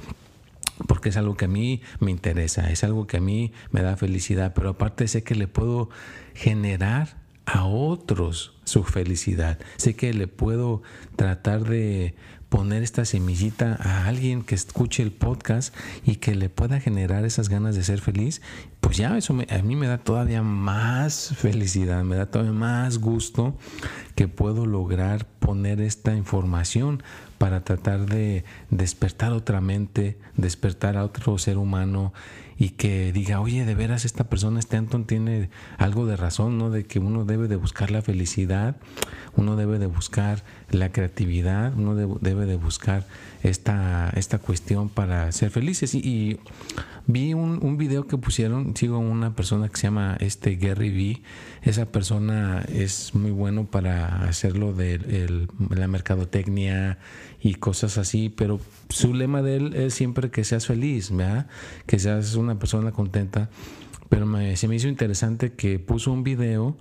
porque 0.87 1.07
es 1.07 1.15
algo 1.17 1.37
que 1.37 1.45
a 1.45 1.47
mí 1.47 1.81
me 2.01 2.11
interesa, 2.11 2.69
es 2.69 2.83
algo 2.83 3.07
que 3.07 3.17
a 3.17 3.21
mí 3.21 3.53
me 3.71 3.81
da 3.81 3.95
felicidad, 3.95 4.53
pero 4.53 4.71
aparte 4.71 5.07
sé 5.07 5.23
que 5.23 5.33
le 5.33 5.47
puedo 5.47 5.89
generar 6.33 7.15
a 7.45 7.65
otros 7.65 8.53
su 8.65 8.83
felicidad. 8.83 9.59
Sé 9.77 9.95
que 9.95 10.13
le 10.13 10.27
puedo 10.27 10.81
tratar 11.15 11.63
de 11.63 12.15
poner 12.49 12.83
esta 12.83 13.05
semillita 13.05 13.77
a 13.79 14.07
alguien 14.07 14.43
que 14.43 14.55
escuche 14.55 15.03
el 15.03 15.11
podcast 15.11 15.75
y 16.05 16.17
que 16.17 16.35
le 16.35 16.49
pueda 16.49 16.79
generar 16.79 17.25
esas 17.25 17.49
ganas 17.49 17.75
de 17.75 17.83
ser 17.83 18.01
feliz, 18.01 18.41
pues 18.81 18.97
ya 18.97 19.17
eso 19.17 19.35
a 19.49 19.61
mí 19.63 19.75
me 19.75 19.87
da 19.87 19.97
todavía 19.97 20.41
más 20.43 21.33
felicidad, 21.37 22.03
me 22.03 22.15
da 22.15 22.27
todavía 22.27 22.53
más 22.53 22.99
gusto 22.99 23.57
que 24.15 24.27
puedo 24.27 24.65
lograr 24.65 25.25
poner 25.39 25.81
esta 25.81 26.15
información 26.15 27.03
para 27.37 27.63
tratar 27.63 28.05
de 28.05 28.45
despertar 28.69 29.33
otra 29.33 29.59
mente, 29.59 30.17
despertar 30.37 30.97
a 30.97 31.03
otro 31.03 31.37
ser 31.37 31.57
humano 31.57 32.13
y 32.57 32.69
que 32.69 33.11
diga, 33.11 33.41
oye, 33.41 33.65
de 33.65 33.75
veras 33.75 34.05
esta 34.05 34.25
persona, 34.25 34.59
este 34.59 34.77
Anton 34.77 35.05
tiene 35.05 35.49
algo 35.77 36.05
de 36.05 36.15
razón, 36.15 36.57
¿no? 36.57 36.69
De 36.69 36.85
que 36.85 36.99
uno 36.99 37.25
debe 37.25 37.47
de 37.47 37.57
buscar 37.57 37.91
la 37.91 38.01
felicidad, 38.01 38.77
uno 39.35 39.55
debe 39.55 39.77
de 39.77 39.87
buscar 39.87 40.43
la 40.69 40.91
creatividad, 40.91 41.73
uno 41.75 41.95
debe 41.95 42.45
de 42.45 42.55
buscar 42.55 43.05
esta, 43.43 44.09
esta 44.15 44.39
cuestión 44.39 44.89
para 44.89 45.31
ser 45.31 45.51
felices. 45.51 45.93
Y, 45.95 46.39
vi 47.07 47.33
un, 47.33 47.59
un, 47.63 47.77
video 47.77 48.07
que 48.07 48.17
pusieron, 48.17 48.75
sigo 48.75 48.97
una 48.99 49.35
persona 49.35 49.69
que 49.69 49.77
se 49.77 49.83
llama 49.83 50.17
este 50.19 50.55
Gary 50.55 50.89
V. 50.89 51.21
Esa 51.61 51.85
persona 51.91 52.63
es 52.67 53.13
muy 53.13 53.31
bueno 53.31 53.65
para 53.65 54.23
hacerlo 54.27 54.73
de 54.73 55.47
la 55.69 55.87
mercadotecnia 55.87 56.97
y 57.41 57.55
cosas 57.55 57.97
así, 57.97 58.29
pero 58.29 58.59
su 58.89 59.13
lema 59.13 59.41
de 59.41 59.57
él 59.57 59.73
es 59.75 59.93
siempre 59.93 60.31
que 60.31 60.43
seas 60.43 60.65
feliz, 60.65 61.11
¿verdad? 61.11 61.47
que 61.85 61.99
seas 61.99 62.35
una 62.35 62.57
persona 62.57 62.91
contenta. 62.91 63.49
Pero 64.09 64.27
se 64.55 64.67
me 64.67 64.75
hizo 64.75 64.87
interesante 64.87 65.53
que 65.53 65.79
puso 65.79 66.11
un 66.11 66.23
video 66.23 66.77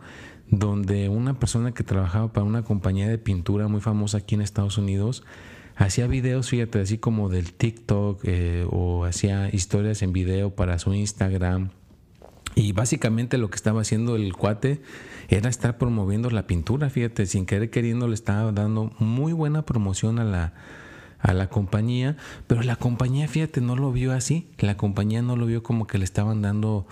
donde 0.50 1.08
una 1.08 1.38
persona 1.38 1.72
que 1.72 1.82
trabajaba 1.82 2.32
para 2.32 2.44
una 2.44 2.62
compañía 2.62 3.08
de 3.08 3.18
pintura 3.18 3.66
muy 3.68 3.80
famosa 3.80 4.18
aquí 4.18 4.34
en 4.34 4.42
Estados 4.42 4.78
Unidos 4.78 5.24
hacía 5.76 6.06
videos, 6.06 6.48
fíjate, 6.48 6.80
así 6.80 6.98
como 6.98 7.28
del 7.28 7.52
TikTok 7.52 8.20
eh, 8.24 8.66
o 8.70 9.04
hacía 9.04 9.48
historias 9.54 10.02
en 10.02 10.12
video 10.12 10.54
para 10.54 10.78
su 10.78 10.94
Instagram. 10.94 11.70
Y 12.54 12.72
básicamente 12.72 13.36
lo 13.38 13.50
que 13.50 13.56
estaba 13.56 13.80
haciendo 13.80 14.14
el 14.16 14.32
cuate 14.34 14.80
era 15.28 15.48
estar 15.48 15.76
promoviendo 15.76 16.30
la 16.30 16.46
pintura, 16.46 16.88
fíjate, 16.88 17.26
sin 17.26 17.46
querer 17.46 17.70
queriendo 17.70 18.06
le 18.06 18.14
estaba 18.14 18.52
dando 18.52 18.92
muy 18.98 19.32
buena 19.32 19.66
promoción 19.66 20.18
a 20.20 20.24
la, 20.24 20.52
a 21.18 21.32
la 21.32 21.48
compañía, 21.48 22.16
pero 22.46 22.62
la 22.62 22.76
compañía, 22.76 23.26
fíjate, 23.26 23.60
no 23.60 23.74
lo 23.74 23.90
vio 23.90 24.12
así, 24.12 24.48
la 24.58 24.76
compañía 24.76 25.22
no 25.22 25.36
lo 25.36 25.46
vio 25.46 25.62
como 25.62 25.86
que 25.86 25.98
le 25.98 26.04
estaban 26.04 26.42
dando 26.42 26.86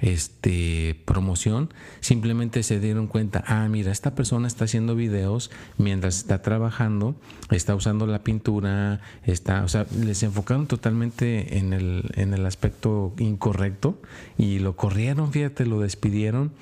este 0.00 1.00
promoción, 1.04 1.72
simplemente 2.00 2.62
se 2.62 2.80
dieron 2.80 3.06
cuenta, 3.06 3.44
ah, 3.46 3.68
mira, 3.68 3.90
esta 3.92 4.14
persona 4.14 4.46
está 4.46 4.64
haciendo 4.64 4.94
videos 4.94 5.50
mientras 5.76 6.18
está 6.18 6.42
trabajando, 6.42 7.16
está 7.50 7.74
usando 7.74 8.06
la 8.06 8.20
pintura, 8.20 9.00
está, 9.24 9.64
o 9.64 9.68
sea, 9.68 9.86
les 9.98 10.22
enfocaron 10.22 10.66
totalmente 10.66 11.58
en 11.58 11.72
el, 11.72 12.10
en 12.14 12.34
el 12.34 12.46
aspecto 12.46 13.12
incorrecto 13.18 14.00
y 14.36 14.58
lo 14.58 14.76
corrieron, 14.76 15.32
fíjate, 15.32 15.66
lo 15.66 15.80
despidieron 15.80 16.52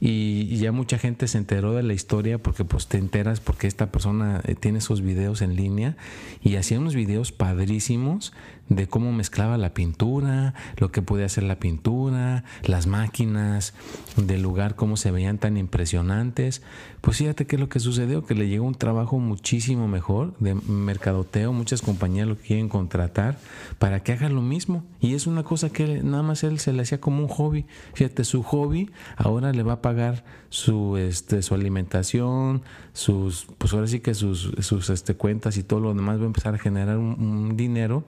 y, 0.00 0.56
ya 0.56 0.72
mucha 0.72 0.98
gente 0.98 1.28
se 1.28 1.38
enteró 1.38 1.74
de 1.74 1.82
la 1.82 1.92
historia 1.92 2.38
porque 2.38 2.64
pues 2.64 2.86
te 2.86 2.98
enteras 2.98 3.40
porque 3.40 3.66
esta 3.66 3.92
persona 3.92 4.40
eh, 4.44 4.54
tiene 4.54 4.78
esos 4.78 5.02
videos 5.02 5.42
en 5.42 5.56
línea 5.56 5.96
y 6.42 6.56
hacía 6.56 6.78
unos 6.78 6.94
videos 6.94 7.32
padrísimos 7.32 8.32
de 8.70 8.86
cómo 8.86 9.12
mezclaba 9.12 9.58
la 9.58 9.74
pintura, 9.74 10.54
lo 10.76 10.92
que 10.92 11.02
podía 11.02 11.26
hacer 11.26 11.42
la 11.42 11.58
pintura, 11.58 12.44
las 12.62 12.86
máquinas, 12.86 13.74
del 14.16 14.42
lugar, 14.42 14.76
cómo 14.76 14.96
se 14.96 15.10
veían 15.10 15.38
tan 15.38 15.56
impresionantes. 15.56 16.62
Pues 17.00 17.16
fíjate 17.16 17.46
qué 17.46 17.56
es 17.56 17.60
lo 17.60 17.68
que 17.68 17.80
sucedió, 17.80 18.24
que 18.24 18.36
le 18.36 18.48
llegó 18.48 18.66
un 18.66 18.76
trabajo 18.76 19.18
muchísimo 19.18 19.88
mejor 19.88 20.36
de 20.38 20.54
mercadoteo, 20.54 21.52
muchas 21.52 21.82
compañías 21.82 22.28
lo 22.28 22.36
quieren 22.36 22.68
contratar 22.68 23.38
para 23.80 24.04
que 24.04 24.12
haga 24.12 24.28
lo 24.28 24.40
mismo. 24.40 24.84
Y 25.00 25.14
es 25.14 25.26
una 25.26 25.42
cosa 25.42 25.70
que 25.70 26.02
nada 26.04 26.22
más 26.22 26.44
él 26.44 26.60
se 26.60 26.72
le 26.72 26.82
hacía 26.82 27.00
como 27.00 27.22
un 27.22 27.28
hobby. 27.28 27.66
Fíjate, 27.94 28.22
su 28.22 28.44
hobby 28.44 28.90
ahora 29.16 29.52
le 29.52 29.64
va 29.64 29.74
a 29.74 29.82
pagar 29.90 30.22
su, 30.50 30.96
este, 30.96 31.42
su 31.42 31.54
alimentación, 31.54 32.62
sus, 32.92 33.46
pues 33.58 33.72
ahora 33.72 33.88
sí 33.88 33.98
que 33.98 34.14
sus, 34.14 34.52
sus 34.60 34.88
este, 34.88 35.14
cuentas 35.14 35.56
y 35.56 35.64
todo 35.64 35.80
lo 35.80 35.94
demás 35.94 36.18
va 36.18 36.22
a 36.22 36.26
empezar 36.26 36.54
a 36.54 36.58
generar 36.58 36.96
un 36.96 37.56
dinero 37.56 38.04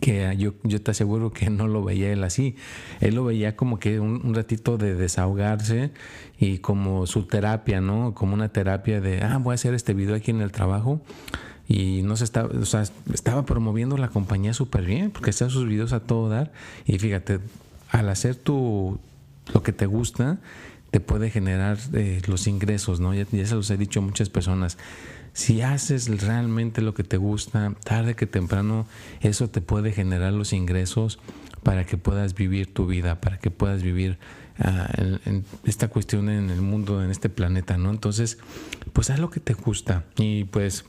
que 0.00 0.34
yo, 0.36 0.54
yo 0.62 0.80
te 0.80 0.90
aseguro 0.90 1.32
que 1.32 1.50
no 1.50 1.68
lo 1.68 1.84
veía 1.84 2.12
él 2.12 2.24
así. 2.24 2.56
Él 3.00 3.14
lo 3.14 3.24
veía 3.24 3.56
como 3.56 3.78
que 3.78 4.00
un, 4.00 4.34
ratito 4.34 4.76
de 4.76 4.94
desahogarse 4.94 5.92
y 6.38 6.58
como 6.58 7.06
su 7.06 7.24
terapia, 7.24 7.80
¿no? 7.80 8.14
Como 8.14 8.34
una 8.34 8.48
terapia 8.48 9.00
de, 9.00 9.22
ah, 9.22 9.38
voy 9.38 9.52
a 9.52 9.54
hacer 9.54 9.74
este 9.74 9.94
video 9.94 10.16
aquí 10.16 10.30
en 10.30 10.40
el 10.40 10.52
trabajo. 10.52 11.00
Y 11.68 12.02
no 12.02 12.16
se 12.16 12.24
estaba, 12.24 12.48
o 12.48 12.64
sea, 12.64 12.84
estaba 13.12 13.44
promoviendo 13.44 13.98
la 13.98 14.08
compañía 14.08 14.54
súper 14.54 14.84
bien, 14.84 15.10
porque 15.10 15.30
están 15.30 15.50
sus 15.50 15.66
videos 15.66 15.92
a 15.92 16.00
todo 16.00 16.28
dar. 16.28 16.52
Y 16.86 16.98
fíjate, 16.98 17.40
al 17.90 18.08
hacer 18.08 18.36
tu, 18.36 18.98
lo 19.52 19.62
que 19.62 19.72
te 19.72 19.86
gusta, 19.86 20.38
te 20.90 21.00
puede 21.00 21.30
generar 21.30 21.78
eh, 21.92 22.22
los 22.26 22.46
ingresos, 22.46 23.00
¿no? 23.00 23.14
Ya, 23.14 23.26
ya 23.30 23.46
se 23.46 23.54
los 23.54 23.70
he 23.70 23.76
dicho 23.76 24.00
a 24.00 24.02
muchas 24.02 24.30
personas 24.30 24.78
si 25.38 25.62
haces 25.62 26.08
realmente 26.20 26.82
lo 26.82 26.94
que 26.94 27.04
te 27.04 27.16
gusta, 27.16 27.72
tarde 27.84 28.16
que 28.16 28.26
temprano, 28.26 28.88
eso 29.20 29.48
te 29.48 29.60
puede 29.60 29.92
generar 29.92 30.32
los 30.32 30.52
ingresos 30.52 31.20
para 31.62 31.86
que 31.86 31.96
puedas 31.96 32.34
vivir 32.34 32.74
tu 32.74 32.86
vida, 32.86 33.20
para 33.20 33.38
que 33.38 33.52
puedas 33.52 33.84
vivir 33.84 34.18
ah, 34.58 34.88
en, 34.96 35.44
esta 35.64 35.86
cuestión 35.86 36.28
en 36.28 36.50
el 36.50 36.60
mundo, 36.60 37.04
en 37.04 37.12
este 37.12 37.28
planeta, 37.28 37.78
¿no? 37.78 37.90
Entonces, 37.90 38.38
pues 38.92 39.10
haz 39.10 39.20
lo 39.20 39.30
que 39.30 39.38
te 39.38 39.54
gusta 39.54 40.04
y 40.16 40.42
pues 40.42 40.86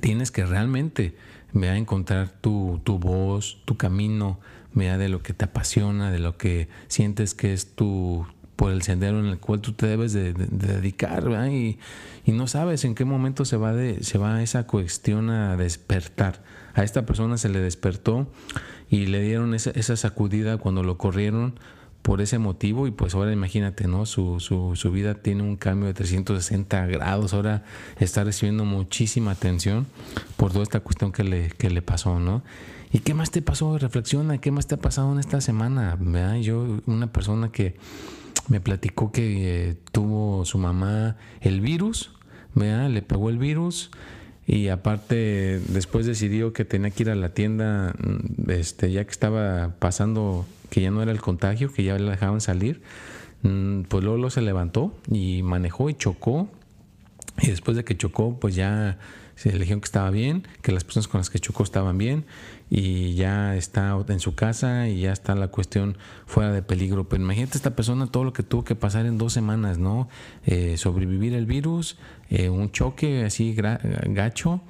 tienes 0.00 0.30
que 0.30 0.44
realmente 0.44 1.16
a 1.62 1.76
encontrar 1.78 2.28
tu, 2.28 2.82
tu 2.84 2.98
voz, 2.98 3.62
tu 3.64 3.78
camino, 3.78 4.38
vea 4.74 4.98
de 4.98 5.08
lo 5.08 5.22
que 5.22 5.32
te 5.32 5.46
apasiona, 5.46 6.10
de 6.10 6.18
lo 6.18 6.36
que 6.36 6.68
sientes 6.88 7.34
que 7.34 7.54
es 7.54 7.74
tu, 7.74 8.26
por 8.56 8.72
el 8.72 8.82
sendero 8.82 9.20
en 9.20 9.26
el 9.26 9.38
cual 9.38 9.60
tú 9.60 9.72
te 9.72 9.86
debes 9.86 10.12
de, 10.12 10.32
dedicar 10.32 11.24
y, 11.50 11.78
y, 12.24 12.32
no 12.32 12.48
sabes 12.48 12.84
en 12.84 12.94
qué 12.94 13.04
momento 13.04 13.44
se 13.44 13.56
va, 13.56 13.72
de, 13.72 14.02
se 14.02 14.18
va 14.18 14.42
esa 14.42 14.66
cuestión 14.66 15.30
a 15.30 15.56
despertar. 15.56 16.42
A 16.74 16.82
esta 16.82 17.06
persona 17.06 17.38
se 17.38 17.48
le 17.48 17.60
despertó 17.60 18.26
y 18.90 19.06
le 19.06 19.20
dieron 19.22 19.54
esa, 19.54 19.70
esa 19.70 19.96
sacudida 19.96 20.56
cuando 20.56 20.82
lo 20.82 20.96
corrieron 20.98 21.58
por 22.02 22.20
ese 22.20 22.38
motivo 22.38 22.86
y 22.86 22.92
pues 22.92 23.14
ahora 23.14 23.32
imagínate, 23.32 23.88
¿no? 23.88 24.06
Su, 24.06 24.38
su, 24.38 24.76
su, 24.76 24.92
vida 24.92 25.14
tiene 25.14 25.42
un 25.42 25.56
cambio 25.56 25.88
de 25.88 25.94
360 25.94 26.86
grados, 26.86 27.34
ahora 27.34 27.64
está 27.98 28.22
recibiendo 28.22 28.64
muchísima 28.64 29.32
atención 29.32 29.86
por 30.36 30.52
toda 30.52 30.62
esta 30.62 30.80
cuestión 30.80 31.10
que 31.10 31.24
le, 31.24 31.48
que 31.48 31.68
le 31.68 31.82
pasó, 31.82 32.20
¿no? 32.20 32.42
¿Y 32.92 33.00
qué 33.00 33.12
más 33.12 33.32
te 33.32 33.42
pasó? 33.42 33.76
Reflexiona, 33.76 34.38
¿qué 34.38 34.52
más 34.52 34.68
te 34.68 34.76
ha 34.76 34.78
pasado 34.78 35.12
en 35.12 35.18
esta 35.18 35.40
semana? 35.40 35.96
¿verdad? 35.98 36.36
Yo, 36.36 36.78
una 36.86 37.08
persona 37.08 37.50
que 37.50 37.74
me 38.48 38.60
platicó 38.60 39.12
que 39.12 39.70
eh, 39.70 39.76
tuvo 39.92 40.44
su 40.44 40.58
mamá 40.58 41.16
el 41.40 41.60
virus, 41.60 42.12
le 42.54 43.02
pegó 43.02 43.28
el 43.28 43.38
virus 43.38 43.90
y 44.46 44.68
aparte 44.68 45.60
después 45.68 46.06
decidió 46.06 46.52
que 46.52 46.64
tenía 46.64 46.90
que 46.90 47.02
ir 47.02 47.10
a 47.10 47.14
la 47.14 47.30
tienda, 47.30 47.94
mm, 47.98 48.50
este, 48.50 48.92
ya 48.92 49.04
que 49.04 49.10
estaba 49.10 49.74
pasando 49.78 50.46
que 50.70 50.80
ya 50.80 50.90
no 50.90 51.02
era 51.02 51.12
el 51.12 51.20
contagio, 51.20 51.72
que 51.72 51.82
ya 51.84 51.98
la 51.98 52.12
dejaban 52.12 52.40
salir, 52.40 52.80
mm, 53.42 53.82
pues 53.82 54.04
luego, 54.04 54.30
se 54.30 54.42
levantó 54.42 54.94
y 55.10 55.42
manejó 55.42 55.90
y 55.90 55.94
chocó. 55.94 56.48
Y 57.42 57.48
después 57.48 57.76
de 57.76 57.84
que 57.84 57.96
chocó 57.96 58.38
pues 58.40 58.54
ya 58.54 58.98
se 59.36 59.52
dijeron 59.52 59.80
que 59.80 59.84
estaba 59.84 60.10
bien, 60.10 60.48
que 60.62 60.72
las 60.72 60.82
personas 60.82 61.08
con 61.08 61.20
las 61.20 61.30
que 61.30 61.38
chocó 61.38 61.62
estaban 61.62 61.98
bien 61.98 62.24
y 62.70 63.14
ya 63.14 63.54
está 63.54 63.96
en 64.08 64.18
su 64.18 64.34
casa 64.34 64.88
y 64.88 65.02
ya 65.02 65.12
está 65.12 65.34
la 65.34 65.48
cuestión 65.48 65.98
fuera 66.26 66.52
de 66.52 66.62
peligro. 66.62 67.08
Pero 67.08 67.22
imagínate 67.22 67.56
esta 67.56 67.76
persona 67.76 68.06
todo 68.06 68.24
lo 68.24 68.32
que 68.32 68.42
tuvo 68.42 68.64
que 68.64 68.74
pasar 68.74 69.06
en 69.06 69.18
dos 69.18 69.34
semanas, 69.34 69.78
¿no? 69.78 70.08
Eh, 70.46 70.76
sobrevivir 70.78 71.34
el 71.34 71.46
virus, 71.46 71.96
eh, 72.30 72.48
un 72.48 72.72
choque 72.72 73.24
así 73.24 73.54
gacho 73.54 74.62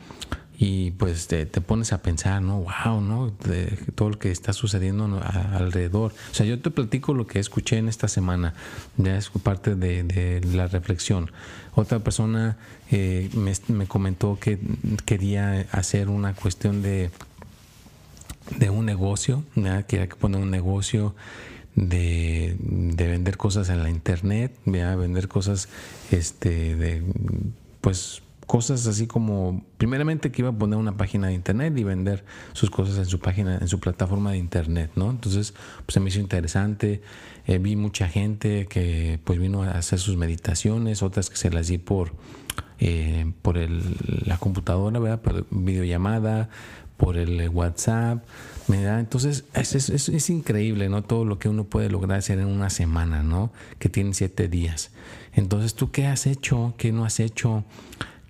y 0.58 0.92
pues 0.92 1.26
te, 1.26 1.46
pones 1.46 1.92
a 1.92 2.00
pensar, 2.00 2.40
¿no? 2.40 2.60
Wow, 2.60 3.00
¿no? 3.00 3.30
De 3.44 3.66
todo 3.94 4.10
lo 4.10 4.18
que 4.18 4.30
está 4.30 4.54
sucediendo 4.54 5.20
alrededor. 5.52 6.14
O 6.30 6.34
sea, 6.34 6.46
yo 6.46 6.58
te 6.60 6.70
platico 6.70 7.12
lo 7.12 7.26
que 7.26 7.38
escuché 7.38 7.76
en 7.76 7.88
esta 7.88 8.08
semana, 8.08 8.54
ya 8.96 9.18
es 9.18 9.28
parte 9.28 9.74
de, 9.74 10.40
la 10.52 10.66
reflexión. 10.66 11.30
Otra 11.74 11.98
persona 11.98 12.56
eh, 12.90 13.28
me, 13.34 13.86
comentó 13.86 14.38
que 14.40 14.58
quería 15.04 15.66
hacer 15.72 16.08
una 16.08 16.34
cuestión 16.34 16.80
de, 16.80 17.10
de 18.58 18.70
un 18.70 18.86
negocio, 18.86 19.44
¿ya? 19.56 19.82
quería 19.82 20.08
poner 20.08 20.40
un 20.40 20.50
negocio 20.50 21.14
de, 21.74 22.56
de, 22.60 23.06
vender 23.06 23.36
cosas 23.36 23.68
en 23.68 23.82
la 23.82 23.90
internet, 23.90 24.56
¿ya? 24.64 24.96
vender 24.96 25.28
cosas 25.28 25.68
este, 26.10 26.76
de, 26.76 27.02
pues 27.82 28.22
cosas 28.46 28.86
así 28.86 29.06
como, 29.06 29.64
primeramente 29.76 30.30
que 30.30 30.42
iba 30.42 30.50
a 30.50 30.52
poner 30.52 30.78
una 30.78 30.96
página 30.96 31.28
de 31.28 31.34
internet 31.34 31.76
y 31.76 31.84
vender 31.84 32.24
sus 32.52 32.70
cosas 32.70 32.96
en 32.98 33.06
su 33.06 33.18
página, 33.18 33.58
en 33.58 33.68
su 33.68 33.80
plataforma 33.80 34.32
de 34.32 34.38
internet, 34.38 34.92
¿no? 34.94 35.10
Entonces, 35.10 35.52
pues 35.84 35.94
se 35.94 36.00
me 36.00 36.10
hizo 36.10 36.20
interesante, 36.20 37.02
eh, 37.46 37.58
vi 37.58 37.74
mucha 37.74 38.08
gente 38.08 38.66
que 38.66 39.18
pues 39.24 39.38
vino 39.38 39.64
a 39.64 39.72
hacer 39.72 39.98
sus 39.98 40.16
meditaciones, 40.16 41.02
otras 41.02 41.28
que 41.28 41.36
se 41.36 41.50
las 41.50 41.66
di 41.66 41.78
por, 41.78 42.12
eh, 42.78 43.32
por 43.42 43.58
el, 43.58 43.96
la 44.24 44.38
computadora, 44.38 45.00
¿verdad? 45.00 45.20
Por 45.20 45.46
videollamada, 45.50 46.48
por 46.96 47.16
el 47.16 47.48
WhatsApp, 47.48 48.24
¿verdad? 48.68 49.00
Entonces, 49.00 49.44
es, 49.54 49.74
es, 49.74 50.08
es, 50.08 50.30
increíble, 50.30 50.88
¿no? 50.88 51.02
Todo 51.02 51.24
lo 51.24 51.38
que 51.38 51.48
uno 51.48 51.64
puede 51.64 51.90
lograr 51.90 52.18
hacer 52.18 52.38
en 52.38 52.46
una 52.46 52.70
semana, 52.70 53.22
¿no? 53.22 53.52
Que 53.78 53.88
tiene 53.88 54.14
siete 54.14 54.48
días. 54.48 54.92
Entonces, 55.32 55.74
¿tú 55.74 55.90
qué 55.90 56.06
has 56.06 56.26
hecho? 56.26 56.74
¿Qué 56.78 56.92
no 56.92 57.04
has 57.04 57.20
hecho? 57.20 57.64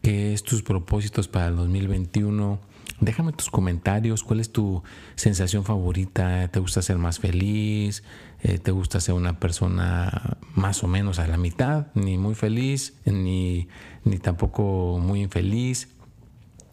¿Qué 0.06 0.32
es 0.32 0.44
tus 0.44 0.62
propósitos 0.62 1.26
para 1.26 1.48
el 1.48 1.56
2021? 1.56 2.60
Déjame 3.00 3.32
tus 3.32 3.50
comentarios, 3.50 4.22
cuál 4.22 4.38
es 4.38 4.52
tu 4.52 4.84
sensación 5.16 5.64
favorita, 5.64 6.46
¿te 6.46 6.60
gusta 6.60 6.80
ser 6.80 6.96
más 6.96 7.18
feliz? 7.18 8.04
Eh, 8.40 8.58
¿Te 8.58 8.70
gusta 8.70 9.00
ser 9.00 9.16
una 9.16 9.40
persona 9.40 10.38
más 10.54 10.84
o 10.84 10.86
menos 10.86 11.18
a 11.18 11.26
la 11.26 11.36
mitad? 11.36 11.88
Ni 11.94 12.18
muy 12.18 12.36
feliz, 12.36 12.94
ni, 13.04 13.66
ni 14.04 14.18
tampoco 14.18 15.00
muy 15.02 15.22
infeliz. 15.22 15.88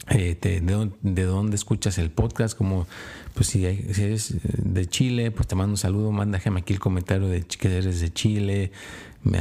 Eh, 0.09 0.37
de, 0.39 1.25
dónde 1.25 1.55
escuchas 1.55 1.97
el 1.97 2.11
podcast, 2.11 2.55
como 2.55 2.85
pues 3.33 3.47
si, 3.47 3.65
eres 3.65 4.35
de 4.43 4.85
Chile, 4.85 5.31
pues 5.31 5.47
te 5.47 5.55
mando 5.55 5.71
un 5.71 5.77
saludo, 5.77 6.11
mándame 6.11 6.59
aquí 6.59 6.73
el 6.73 6.79
comentario 6.79 7.27
de 7.29 7.41
que 7.41 7.77
eres 7.77 7.99
de 7.99 8.13
Chile. 8.13 8.71
Me, 9.23 9.39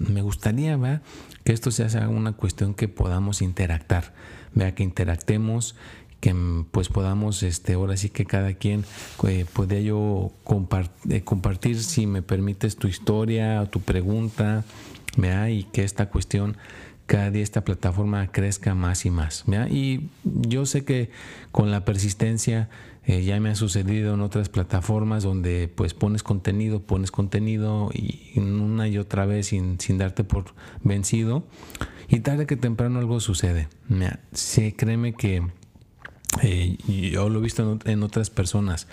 me 0.00 0.20
gustaría 0.20 0.76
¿verdad? 0.76 1.00
Que 1.44 1.52
esto 1.52 1.70
sea 1.70 2.08
una 2.08 2.32
cuestión 2.32 2.74
que 2.74 2.88
podamos 2.88 3.42
interactar, 3.42 4.14
vea 4.54 4.74
que 4.74 4.82
interactemos, 4.82 5.74
que 6.20 6.34
pues 6.70 6.88
podamos, 6.88 7.42
este, 7.42 7.72
ahora 7.72 7.96
sí 7.96 8.08
que 8.08 8.24
cada 8.24 8.54
quien 8.54 8.84
eh, 9.26 9.44
pueda 9.52 9.80
yo 9.80 10.32
eh, 11.10 11.22
compartir, 11.24 11.82
si 11.82 12.06
me 12.06 12.22
permites, 12.22 12.76
tu 12.76 12.86
historia 12.86 13.60
o 13.60 13.66
tu 13.66 13.80
pregunta, 13.80 14.64
vea, 15.16 15.50
y 15.50 15.64
que 15.64 15.82
esta 15.82 16.08
cuestión 16.10 16.56
cada 17.12 17.30
día 17.30 17.42
esta 17.42 17.62
plataforma 17.62 18.28
crezca 18.28 18.74
más 18.74 19.04
y 19.04 19.10
más. 19.10 19.44
Y 19.68 20.08
yo 20.24 20.64
sé 20.64 20.86
que 20.86 21.10
con 21.50 21.70
la 21.70 21.84
persistencia 21.84 22.70
eh, 23.04 23.22
ya 23.22 23.38
me 23.38 23.50
ha 23.50 23.54
sucedido 23.54 24.14
en 24.14 24.22
otras 24.22 24.48
plataformas 24.48 25.22
donde 25.22 25.68
pues 25.68 25.92
pones 25.92 26.22
contenido, 26.22 26.80
pones 26.80 27.10
contenido 27.10 27.90
y 27.92 28.32
una 28.38 28.88
y 28.88 28.96
otra 28.96 29.26
vez 29.26 29.48
sin, 29.48 29.78
sin 29.78 29.98
darte 29.98 30.24
por 30.24 30.54
vencido 30.84 31.44
y 32.08 32.20
tarde 32.20 32.46
que 32.46 32.56
temprano 32.56 32.98
algo 32.98 33.20
sucede. 33.20 33.68
Sí, 34.32 34.72
créeme 34.72 35.12
que 35.12 35.42
eh, 36.42 36.78
yo 37.12 37.28
lo 37.28 37.40
he 37.40 37.42
visto 37.42 37.78
en, 37.84 38.02
otras 38.02 38.30
personas. 38.30 38.88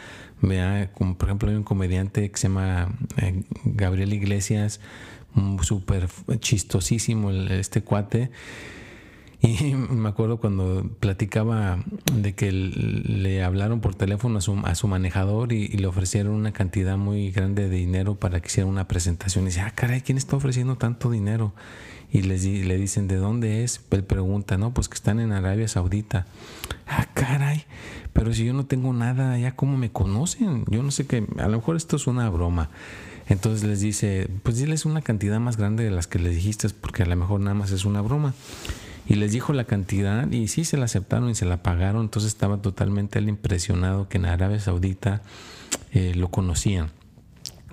Como 0.94 1.18
por 1.18 1.30
ejemplo 1.30 1.50
hay 1.50 1.56
un 1.56 1.64
comediante 1.64 2.30
que 2.30 2.38
se 2.38 2.50
llama 2.50 2.90
eh, 3.16 3.44
Gabriel 3.64 4.12
Iglesias, 4.12 4.82
súper 5.62 6.08
chistosísimo 6.40 7.32
este 7.32 7.82
cuate. 7.82 8.32
Y 9.42 9.74
me 9.74 10.10
acuerdo 10.10 10.38
cuando 10.38 10.90
platicaba 11.00 11.84
de 12.14 12.34
que 12.34 12.52
le 12.52 13.44
hablaron 13.44 13.80
por 13.80 13.96
teléfono 13.96 14.40
a 14.40 14.42
su, 14.42 14.58
a 14.64 14.76
su 14.76 14.88
manejador 14.88 15.54
y, 15.54 15.68
le 15.70 15.88
ofrecieron 15.88 16.34
una 16.34 16.52
cantidad 16.52 16.98
muy 16.98 17.32
grande 17.32 17.70
de 17.70 17.78
dinero 17.78 18.16
para 18.16 18.42
que 18.42 18.48
hiciera 18.48 18.68
una 18.68 18.88
presentación. 18.88 19.46
Y 19.46 19.48
dice, 19.48 19.62
ah, 19.62 19.72
caray, 19.74 20.02
¿quién 20.02 20.18
está 20.18 20.36
ofreciendo 20.36 20.78
tanto 20.78 21.10
dinero? 21.10 21.54
Y 22.12 22.24
les, 22.24 22.44
le 22.44 22.78
dicen, 22.78 23.08
¿de 23.08 23.16
dónde 23.18 23.64
es? 23.64 23.82
Él 23.92 24.04
pregunta, 24.04 24.58
no, 24.58 24.74
pues 24.74 24.90
que 24.90 24.96
están 24.96 25.20
en 25.20 25.32
Arabia 25.32 25.68
Saudita. 25.68 26.26
Ah, 26.88 27.08
caray, 27.14 27.66
pero 28.14 28.34
si 28.34 28.46
yo 28.46 28.54
no 28.54 28.66
tengo 28.66 28.92
nada 28.94 29.38
ya, 29.38 29.56
¿cómo 29.56 29.78
me 29.78 29.92
conocen? 29.92 30.66
Yo 30.70 30.82
no 30.82 30.92
sé 30.92 31.06
qué, 31.06 31.26
a 31.38 31.48
lo 31.48 31.58
mejor 31.58 31.76
esto 31.76 31.96
es 31.96 32.08
una 32.08 32.30
broma. 32.30 32.70
Entonces 33.30 33.68
les 33.68 33.80
dice, 33.80 34.28
pues 34.44 34.58
diles 34.58 34.86
una 34.86 35.02
cantidad 35.02 35.40
más 35.40 35.56
grande 35.56 35.84
de 35.84 35.92
las 35.92 36.08
que 36.08 36.20
les 36.20 36.36
dijiste, 36.36 36.68
porque 36.70 37.04
a 37.04 37.06
lo 37.06 37.16
mejor 37.16 37.40
nada 37.40 37.54
más 37.54 37.72
es 37.72 37.86
una 37.86 38.02
broma. 38.02 38.34
Y 39.08 39.16
les 39.16 39.32
dijo 39.32 39.54
la 39.54 39.64
cantidad 39.64 40.30
y 40.32 40.48
sí 40.50 40.66
se 40.66 40.78
la 40.78 40.86
aceptaron 40.86 41.30
y 41.30 41.36
se 41.36 41.46
la 41.46 41.64
pagaron. 41.64 42.02
Entonces 42.02 42.32
estaba 42.32 42.62
totalmente 42.62 43.20
impresionado 43.20 44.10
que 44.10 44.18
en 44.18 44.26
Arabia 44.26 44.60
Saudita 44.60 45.22
eh, 45.94 46.14
lo 46.16 46.30
conocían. 46.30 46.92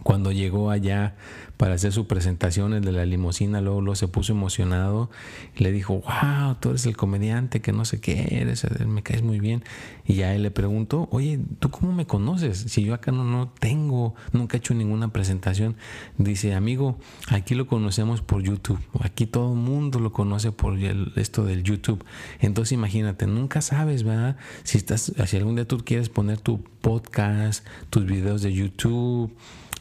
Cuando 0.06 0.30
llegó 0.30 0.70
allá 0.70 1.16
para 1.56 1.74
hacer 1.74 1.90
su 1.90 2.06
presentación, 2.06 2.74
el 2.74 2.84
de 2.84 2.92
la 2.92 3.04
limusina, 3.04 3.60
luego, 3.60 3.80
luego 3.80 3.96
se 3.96 4.06
puso 4.06 4.32
emocionado 4.32 5.10
y 5.56 5.64
le 5.64 5.72
dijo, 5.72 5.94
wow, 5.94 6.54
tú 6.60 6.70
eres 6.70 6.86
el 6.86 6.96
comediante 6.96 7.60
que 7.60 7.72
no 7.72 7.84
sé 7.84 8.00
qué 8.00 8.38
eres, 8.40 8.64
me 8.86 9.02
caes 9.02 9.24
muy 9.24 9.40
bien. 9.40 9.64
Y 10.06 10.14
ya 10.14 10.32
él 10.32 10.44
le 10.44 10.52
preguntó, 10.52 11.08
oye, 11.10 11.40
¿tú 11.58 11.72
cómo 11.72 11.92
me 11.92 12.06
conoces? 12.06 12.56
Si 12.56 12.84
yo 12.84 12.94
acá 12.94 13.10
no, 13.10 13.24
no 13.24 13.48
tengo, 13.58 14.14
nunca 14.30 14.56
he 14.56 14.58
hecho 14.58 14.74
ninguna 14.74 15.08
presentación. 15.08 15.74
Dice, 16.18 16.54
amigo, 16.54 17.00
aquí 17.26 17.56
lo 17.56 17.66
conocemos 17.66 18.20
por 18.20 18.44
YouTube, 18.44 18.78
aquí 19.00 19.26
todo 19.26 19.54
el 19.54 19.58
mundo 19.58 19.98
lo 19.98 20.12
conoce 20.12 20.52
por 20.52 20.78
esto 21.16 21.44
del 21.44 21.64
YouTube. 21.64 22.04
Entonces 22.38 22.70
imagínate, 22.70 23.26
nunca 23.26 23.60
sabes, 23.60 24.04
¿verdad? 24.04 24.36
Si, 24.62 24.78
estás, 24.78 25.12
si 25.26 25.36
algún 25.36 25.56
día 25.56 25.66
tú 25.66 25.78
quieres 25.78 26.10
poner 26.10 26.38
tu 26.38 26.62
podcast, 26.62 27.66
tus 27.90 28.06
videos 28.06 28.42
de 28.42 28.52
YouTube, 28.52 29.32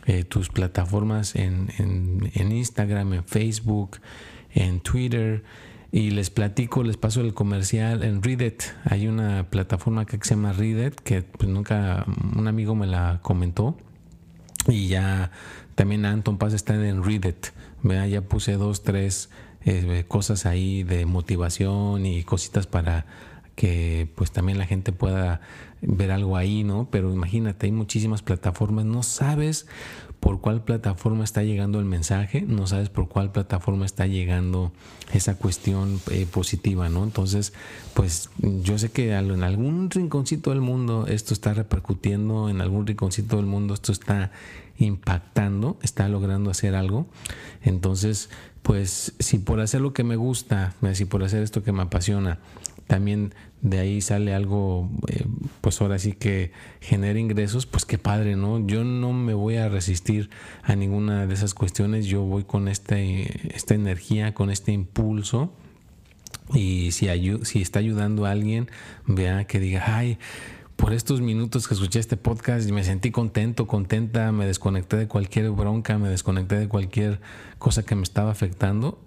eh, 0.08 0.24
tus 0.24 0.50
plataformas 0.50 1.36
en, 1.36 1.70
en, 1.78 2.52
Instagram, 2.52 3.13
en 3.13 3.24
Facebook, 3.24 3.98
en 4.54 4.80
Twitter. 4.80 5.44
Y 5.91 6.12
les 6.12 6.30
platico, 6.30 6.84
les 6.84 6.98
paso 6.98 7.22
el 7.22 7.34
comercial 7.34 8.04
en 8.04 8.22
Reddit. 8.22 8.63
Hay 8.84 9.08
una 9.08 9.50
plataforma 9.50 10.06
que 10.06 10.18
se 10.22 10.36
llama 10.36 10.52
Reddit 10.52 10.96
que 10.96 11.22
pues, 11.22 11.50
nunca 11.50 12.06
un 12.36 12.48
amigo 12.48 12.76
me 12.76 12.86
la 12.86 13.20
comentó. 13.22 13.78
Y 14.68 14.88
ya 14.88 15.32
también 15.76 16.06
Anton 16.06 16.38
Paz 16.38 16.54
está 16.54 16.76
en 16.76 17.04
Reddit. 17.04 17.48
Ya 17.84 18.22
puse 18.22 18.54
dos, 18.54 18.84
tres 18.84 19.30
eh, 19.63 20.06
cosas 20.08 20.46
ahí 20.46 20.84
de 20.84 21.06
motivación 21.06 22.06
y 22.06 22.24
cositas 22.24 22.68
para 22.68 23.06
que 23.56 24.10
pues 24.15 24.32
también 24.32 24.58
la 24.58 24.65
gente 24.65 24.91
pueda 24.91 25.41
ver 25.82 26.12
algo 26.12 26.38
ahí, 26.38 26.63
¿no? 26.63 26.88
Pero 26.91 27.12
imagínate, 27.12 27.68
hay 27.68 27.72
muchísimas 27.72 28.22
plataformas, 28.22 28.86
no 28.86 29.04
sabes 29.04 29.68
por 30.20 30.41
cuál 30.41 30.63
plataforma 30.63 31.24
está 31.24 31.44
llegando 31.44 31.80
el 31.80 31.86
mensaje, 31.86 32.41
no 32.41 32.65
sabes 32.68 32.89
por 32.89 33.08
cuál 33.08 33.32
plataforma 33.32 33.86
está 33.86 34.08
llegando 34.08 34.72
esa 35.13 35.36
cuestión 35.36 36.00
eh, 36.10 36.26
positiva, 36.26 36.89
¿no? 36.89 37.04
Entonces, 37.04 37.54
pues 37.94 38.30
yo 38.41 38.78
sé 38.78 38.89
que 38.89 39.13
en 39.13 39.44
algún 39.44 39.89
rinconcito 39.91 40.50
del 40.50 40.62
mundo 40.62 41.06
esto 41.08 41.34
está 41.34 41.54
repercutiendo, 41.54 42.50
en 42.50 42.60
algún 42.62 42.88
rinconcito 42.88 43.38
del 43.38 43.46
mundo 43.46 43.76
esto 43.76 43.91
está 43.91 44.32
impactando, 44.78 45.78
está 45.84 46.10
logrando 46.10 46.50
hacer 46.50 46.76
algo. 46.76 47.06
Entonces, 47.62 48.30
pues 48.63 49.13
si 49.20 49.38
por 49.38 49.60
hacer 49.60 49.82
lo 49.82 49.94
que 49.94 50.04
me 50.04 50.15
gusta, 50.15 50.74
si 50.94 51.06
por 51.06 51.24
hacer 51.24 51.44
esto 51.44 51.63
que 51.63 51.72
me 51.72 51.84
apasiona, 51.84 52.39
también 52.88 53.34
de 53.62 53.80
ahí 53.80 54.02
sale 54.02 54.34
algo, 54.34 54.89
eh, 55.08 55.26
pues 55.62 55.82
ahora 55.82 55.98
sí 55.98 56.13
que 56.13 56.52
genera 56.82 57.17
ingresos, 57.17 57.65
pues 57.65 57.84
qué 57.86 57.98
padre, 57.98 58.36
¿no? 58.36 58.65
Yo 58.67 58.84
no 58.84 59.12
me 59.12 59.34
voy 59.34 59.58
a 59.58 59.69
resistir 59.69 60.30
a 60.62 60.76
ninguna 60.76 61.26
de 61.26 61.34
esas 61.34 61.56
cuestiones, 61.56 62.06
yo 62.06 62.21
voy 62.21 62.43
con 62.43 62.67
este, 62.67 63.56
esta 63.56 63.74
energía, 63.74 64.34
con 64.34 64.52
este 64.52 64.71
impulso. 64.71 65.52
Y 66.54 66.91
si, 66.91 67.08
si 67.43 67.62
está 67.62 67.80
ayudando 67.80 68.26
a 68.26 68.32
alguien, 68.32 68.69
vea 69.08 69.45
que 69.45 69.60
diga, 69.60 69.98
ay, 69.98 70.19
por 70.76 70.93
estos 70.93 71.21
minutos 71.21 71.67
que 71.67 71.74
escuché 71.74 72.00
este 72.00 72.17
podcast 72.17 72.69
me 72.69 72.84
sentí 72.84 73.10
contento, 73.10 73.65
contenta, 73.65 74.32
me 74.32 74.45
desconecté 74.45 74.98
de 74.98 75.08
cualquier 75.08 75.50
bronca, 75.50 75.98
me 75.98 76.10
desconecté 76.10 76.60
de 76.60 76.67
cualquier 76.67 77.19
cosa 77.58 77.84
que 77.84 77.95
me 77.95 78.04
estaba 78.04 78.30
afectando 78.30 79.00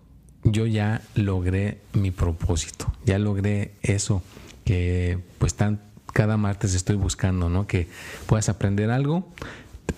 yo 0.44 0.66
ya 0.66 1.02
logré 1.14 1.80
mi 1.92 2.10
propósito, 2.10 2.92
ya 3.04 3.18
logré 3.18 3.72
eso 3.82 4.22
que 4.64 5.18
pues 5.38 5.54
tan, 5.54 5.80
cada 6.12 6.36
martes 6.36 6.74
estoy 6.74 6.96
buscando, 6.96 7.48
¿no? 7.48 7.66
Que 7.66 7.88
puedas 8.26 8.48
aprender 8.48 8.90
algo, 8.90 9.32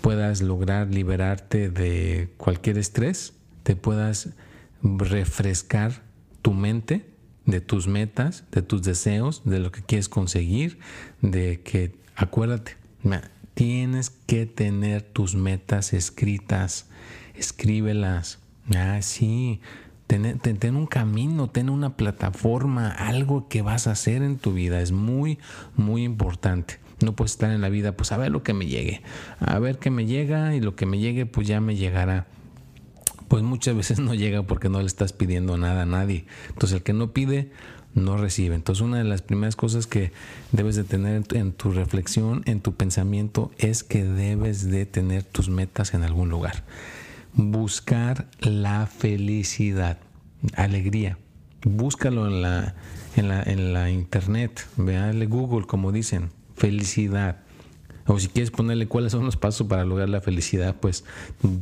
puedas 0.00 0.42
lograr 0.42 0.88
liberarte 0.88 1.70
de 1.70 2.30
cualquier 2.36 2.78
estrés, 2.78 3.34
te 3.62 3.76
puedas 3.76 4.30
refrescar 4.82 6.02
tu 6.42 6.52
mente, 6.52 7.06
de 7.46 7.60
tus 7.60 7.86
metas, 7.86 8.44
de 8.52 8.62
tus 8.62 8.82
deseos, 8.82 9.42
de 9.44 9.58
lo 9.58 9.72
que 9.72 9.82
quieres 9.82 10.08
conseguir, 10.08 10.78
de 11.20 11.60
que, 11.62 11.96
acuérdate, 12.14 12.76
tienes 13.54 14.10
que 14.10 14.46
tener 14.46 15.02
tus 15.02 15.34
metas 15.34 15.92
escritas, 15.92 16.86
escríbelas. 17.34 18.38
Ah, 18.74 19.02
sí, 19.02 19.60
ten, 20.18 20.58
ten, 20.58 20.74
un 20.74 20.86
camino, 20.86 21.48
ten 21.48 21.70
una 21.70 21.96
plataforma, 21.96 22.90
algo 22.90 23.46
que 23.48 23.62
vas 23.62 23.86
a 23.86 23.92
hacer 23.92 24.22
en 24.22 24.38
tu 24.38 24.52
vida. 24.52 24.80
Es 24.80 24.90
muy, 24.90 25.38
muy 25.76 26.02
importante. 26.02 26.80
No 27.00 27.14
puedes 27.14 27.32
estar 27.32 27.52
en 27.52 27.60
la 27.60 27.68
vida, 27.68 27.92
pues 27.92 28.10
a 28.10 28.16
ver 28.16 28.32
lo 28.32 28.42
que 28.42 28.52
me 28.52 28.66
llegue, 28.66 29.02
a 29.38 29.58
ver 29.60 29.78
qué 29.78 29.90
me 29.90 30.06
llega 30.06 30.54
y 30.56 30.60
lo 30.60 30.74
que 30.74 30.84
me 30.84 30.98
llegue, 30.98 31.26
pues 31.26 31.46
ya 31.46 31.60
me 31.60 31.76
llegará. 31.76 32.26
Pues 33.28 33.44
muchas 33.44 33.76
veces 33.76 34.00
no 34.00 34.14
llega 34.14 34.42
porque 34.42 34.68
no 34.68 34.80
le 34.80 34.86
estás 34.86 35.12
pidiendo 35.12 35.56
nada 35.56 35.82
a 35.82 35.86
nadie. 35.86 36.26
Entonces 36.48 36.78
el 36.78 36.82
que 36.82 36.92
no 36.92 37.12
pide, 37.12 37.52
no 37.94 38.16
recibe. 38.16 38.56
Entonces 38.56 38.82
una 38.82 38.98
de 38.98 39.04
las 39.04 39.22
primeras 39.22 39.54
cosas 39.54 39.86
que 39.86 40.10
debes 40.50 40.74
de 40.74 40.82
tener 40.82 41.22
en 41.34 41.52
tu 41.52 41.70
reflexión, 41.70 42.42
en 42.46 42.60
tu 42.60 42.74
pensamiento, 42.74 43.52
es 43.58 43.84
que 43.84 44.04
debes 44.04 44.68
de 44.68 44.86
tener 44.86 45.22
tus 45.22 45.48
metas 45.48 45.94
en 45.94 46.02
algún 46.02 46.28
lugar. 46.30 46.64
Buscar 47.34 48.28
la 48.40 48.86
felicidad, 48.86 49.98
alegría. 50.56 51.18
Búscalo 51.62 52.26
en 52.26 52.42
la, 52.42 52.74
en 53.16 53.28
la, 53.28 53.42
en 53.42 53.72
la 53.72 53.90
internet, 53.90 54.66
veale 54.76 55.26
Google 55.26 55.66
como 55.66 55.92
dicen, 55.92 56.30
felicidad. 56.56 57.38
O 58.06 58.18
si 58.18 58.28
quieres 58.28 58.50
ponerle 58.50 58.88
cuáles 58.88 59.12
son 59.12 59.24
los 59.24 59.36
pasos 59.36 59.66
para 59.66 59.84
lograr 59.84 60.08
la 60.08 60.20
felicidad, 60.20 60.74
pues 60.80 61.04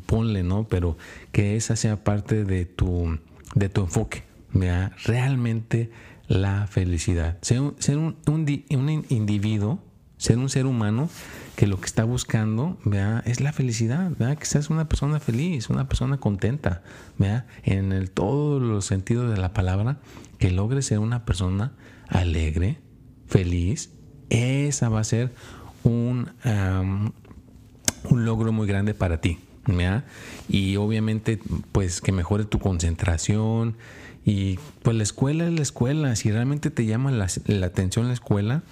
ponle, 0.07 0.43
¿no? 0.43 0.67
Pero 0.69 0.97
que 1.33 1.57
esa 1.57 1.77
sea 1.77 2.03
parte 2.05 2.45
de 2.45 2.65
tu, 2.65 3.19
de 3.55 3.69
tu 3.69 3.83
enfoque. 3.83 4.29
¿vea? 4.53 4.93
Realmente 5.05 5.91
la 6.27 6.67
felicidad. 6.67 7.39
Ser, 7.43 7.61
un, 7.61 7.77
ser 7.79 7.99
un, 7.99 8.17
un, 8.27 9.05
individuo, 9.09 9.79
ser 10.17 10.39
un 10.39 10.49
ser 10.49 10.67
humano 10.67 11.09
que 11.59 11.67
lo 11.67 11.81
que 11.81 11.87
está 11.87 12.05
buscando 12.05 12.79
¿vea? 12.85 13.21
es 13.27 13.41
la 13.41 13.53
felicidad, 13.53 14.13
¿vea? 14.17 14.37
que 14.37 14.47
seas 14.47 14.71
una 14.71 14.89
persona 14.89 15.19
feliz, 15.19 15.71
una 15.71 15.89
persona 15.89 16.19
contenta, 16.19 16.85
¿vea? 17.19 17.49
en 17.65 18.07
todos 18.07 18.63
los 18.63 18.85
sentidos 18.85 19.29
de 19.29 19.39
la 19.39 19.53
palabra, 19.53 19.99
que 20.39 20.53
logre 20.53 20.83
ser 20.83 21.01
una 21.01 21.25
persona 21.25 21.73
alegre, 22.07 22.79
feliz, 23.27 23.91
esa 24.31 24.89
va 24.89 25.01
a 25.01 25.05
ser 25.05 25.33
un, 25.83 26.31
un 28.05 28.25
logro 28.25 28.53
muy 28.53 28.69
grande 28.69 28.95
para 28.95 29.21
ti. 29.21 29.41
Y 30.49 30.77
obviamente, 30.77 31.41
pues 31.73 32.01
que 32.01 32.13
mejore 32.13 32.45
tu 32.45 32.61
concentración, 32.61 33.77
y 34.25 34.61
pues 34.83 34.97
la 34.97 35.03
escuela 35.03 35.47
es 35.47 35.53
la 35.53 35.63
escuela. 35.63 36.15
Si 36.15 36.31
realmente 36.31 36.71
te 36.71 36.87
llama 36.87 37.11
la, 37.11 37.27
atención 37.67 38.07
la 38.07 38.15
escuela, 38.15 38.63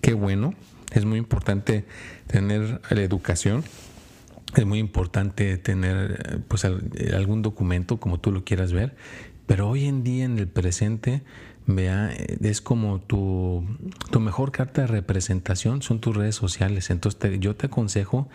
qué 0.00 0.14
bueno. 0.14 0.54
Es 0.96 1.04
muy 1.04 1.18
importante 1.18 1.84
tener 2.26 2.80
la 2.88 3.02
educación. 3.02 3.64
Es 4.56 4.64
muy 4.64 4.78
importante 4.78 5.58
tener 5.58 6.42
pues 6.48 6.64
algún 6.64 7.42
documento 7.42 7.98
como 7.98 8.18
tú 8.18 8.32
lo 8.32 8.44
quieras 8.44 8.72
ver. 8.72 8.96
Pero 9.46 9.68
hoy 9.68 9.84
en 9.84 10.02
día, 10.02 10.24
en 10.24 10.38
el 10.38 10.48
presente, 10.48 11.22
vea, 11.66 12.10
es 12.14 12.62
como 12.62 13.00
tu, 13.00 13.62
tu 14.10 14.20
mejor 14.20 14.52
carta 14.52 14.80
de 14.80 14.86
representación 14.86 15.82
son 15.82 16.00
tus 16.00 16.16
redes 16.16 16.34
sociales. 16.34 16.88
Entonces 16.88 17.40
yo 17.40 17.54
te 17.54 17.66
aconsejo 17.66 18.30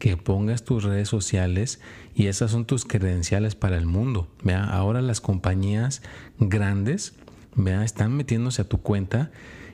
que 0.00 0.16
pongas 0.16 0.64
tus 0.64 0.82
redes 0.82 1.08
sociales 1.08 1.80
y 2.12 2.26
esas 2.26 2.50
son 2.50 2.64
tus 2.64 2.84
credenciales 2.84 3.54
para 3.54 3.76
el 3.76 3.86
mundo. 3.86 4.26
¿vea? 4.42 4.64
Ahora 4.64 5.00
las 5.00 5.20
compañías 5.20 6.02
grandes 6.40 7.14
¿vea? 7.54 7.84
están 7.84 8.16
metiéndose 8.16 8.62
a 8.62 8.68
tu 8.68 8.78
cuenta 8.78 9.30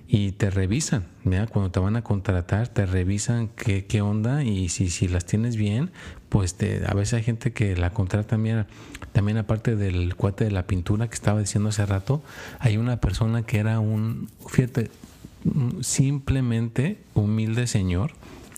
y 0.08 0.32
te 0.32 0.50
revisan, 0.50 1.04
¿vea? 1.24 1.46
cuando 1.46 1.70
te 1.70 1.80
van 1.80 1.96
a 1.96 2.02
contratar, 2.02 2.68
te 2.68 2.86
revisan 2.86 3.48
qué, 3.48 3.86
qué 3.86 4.02
onda 4.02 4.44
y 4.44 4.68
si, 4.68 4.88
si 4.88 5.08
las 5.08 5.26
tienes 5.26 5.56
bien, 5.56 5.90
pues 6.28 6.54
te, 6.54 6.82
a 6.86 6.94
veces 6.94 7.14
hay 7.14 7.22
gente 7.24 7.52
que 7.52 7.76
la 7.76 7.90
contrata 7.90 8.28
también, 8.28 8.66
también 9.12 9.36
aparte 9.38 9.74
del 9.74 10.14
cuate 10.14 10.44
de 10.44 10.50
la 10.52 10.66
pintura 10.66 11.08
que 11.08 11.14
estaba 11.14 11.40
diciendo 11.40 11.70
hace 11.70 11.84
rato, 11.86 12.22
hay 12.60 12.76
una 12.76 13.00
persona 13.00 13.42
que 13.42 13.58
era 13.58 13.80
un, 13.80 14.28
fíjate, 14.48 14.90
simplemente 15.80 16.98
humilde 17.14 17.66
señor, 17.66 18.12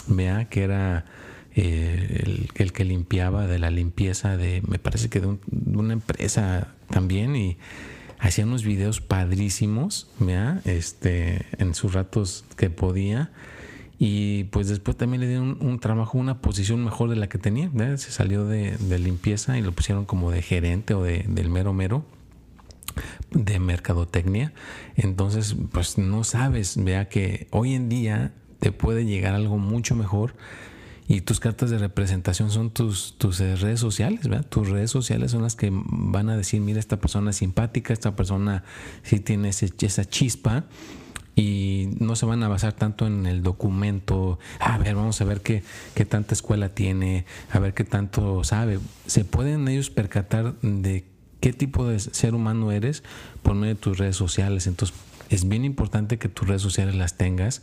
vea 0.06 0.46
que 0.46 0.64
era 0.64 1.04
eh, 1.54 2.48
el, 2.54 2.72
que 2.72 2.84
limpiaba 2.84 3.46
de 3.46 3.58
la 3.58 3.70
limpieza 3.70 4.36
de, 4.36 4.62
me 4.66 4.78
parece 4.78 5.08
que 5.08 5.20
de, 5.20 5.38
una 5.74 5.92
empresa 5.92 6.68
también 6.90 7.36
y 7.36 7.56
hacía 8.18 8.44
unos 8.44 8.64
videos 8.64 9.00
padrísimos, 9.00 10.10
este, 10.64 11.46
en 11.58 11.74
sus 11.74 11.94
ratos 11.94 12.44
que 12.56 12.70
podía. 12.70 13.30
Y 14.00 14.44
pues 14.44 14.68
después 14.68 14.96
también 14.96 15.20
le 15.20 15.28
dieron 15.28 15.58
un, 15.60 15.80
trabajo, 15.80 16.18
una 16.18 16.40
posición 16.40 16.84
mejor 16.84 17.10
de 17.10 17.16
la 17.16 17.28
que 17.28 17.38
tenía. 17.38 17.70
Se 17.96 18.12
salió 18.12 18.44
de, 18.44 18.76
limpieza 18.98 19.58
y 19.58 19.62
lo 19.62 19.72
pusieron 19.72 20.04
como 20.04 20.30
de 20.30 20.42
gerente 20.42 20.94
o 20.94 21.02
de, 21.02 21.24
del 21.28 21.48
mero 21.50 21.72
mero 21.72 22.04
de 23.30 23.58
mercadotecnia. 23.58 24.52
Entonces, 24.96 25.56
pues 25.72 25.98
no 25.98 26.24
sabes, 26.24 26.82
vea 26.82 27.08
que 27.08 27.48
hoy 27.50 27.74
en 27.74 27.88
día 27.88 28.32
te 28.60 28.72
puede 28.72 29.04
llegar 29.04 29.34
algo 29.34 29.58
mucho 29.58 29.94
mejor 29.94 30.34
y 31.08 31.22
tus 31.22 31.40
cartas 31.40 31.70
de 31.70 31.78
representación 31.78 32.50
son 32.50 32.70
tus, 32.70 33.14
tus 33.16 33.40
eh, 33.40 33.56
redes 33.56 33.80
sociales, 33.80 34.28
¿verdad? 34.28 34.46
Tus 34.46 34.68
redes 34.68 34.90
sociales 34.90 35.30
son 35.30 35.42
las 35.42 35.56
que 35.56 35.70
van 35.72 36.28
a 36.28 36.36
decir, 36.36 36.60
mira, 36.60 36.78
esta 36.78 36.98
persona 36.98 37.30
es 37.30 37.36
simpática, 37.36 37.94
esta 37.94 38.14
persona 38.14 38.62
sí 39.02 39.18
tiene 39.18 39.48
esa 39.48 40.04
chispa 40.04 40.66
y 41.34 41.88
no 41.98 42.14
se 42.14 42.26
van 42.26 42.42
a 42.42 42.48
basar 42.48 42.74
tanto 42.74 43.06
en 43.06 43.24
el 43.24 43.42
documento, 43.42 44.38
a 44.60 44.76
ver, 44.76 44.96
vamos 44.96 45.18
a 45.22 45.24
ver 45.24 45.40
qué, 45.40 45.62
qué 45.94 46.04
tanta 46.04 46.34
escuela 46.34 46.68
tiene, 46.68 47.24
a 47.50 47.58
ver 47.58 47.72
qué 47.72 47.84
tanto 47.84 48.44
sabe. 48.44 48.78
Se 49.06 49.24
pueden 49.24 49.66
ellos 49.66 49.88
percatar 49.88 50.60
de 50.60 51.06
qué 51.40 51.54
tipo 51.54 51.86
de 51.86 52.00
ser 52.00 52.34
humano 52.34 52.70
eres 52.70 53.02
por 53.42 53.54
medio 53.54 53.76
de 53.76 53.80
tus 53.80 53.96
redes 53.96 54.16
sociales. 54.16 54.66
Entonces, 54.66 54.94
es 55.30 55.48
bien 55.48 55.64
importante 55.64 56.18
que 56.18 56.28
tus 56.28 56.48
redes 56.48 56.62
sociales 56.62 56.94
las 56.94 57.16
tengas 57.16 57.62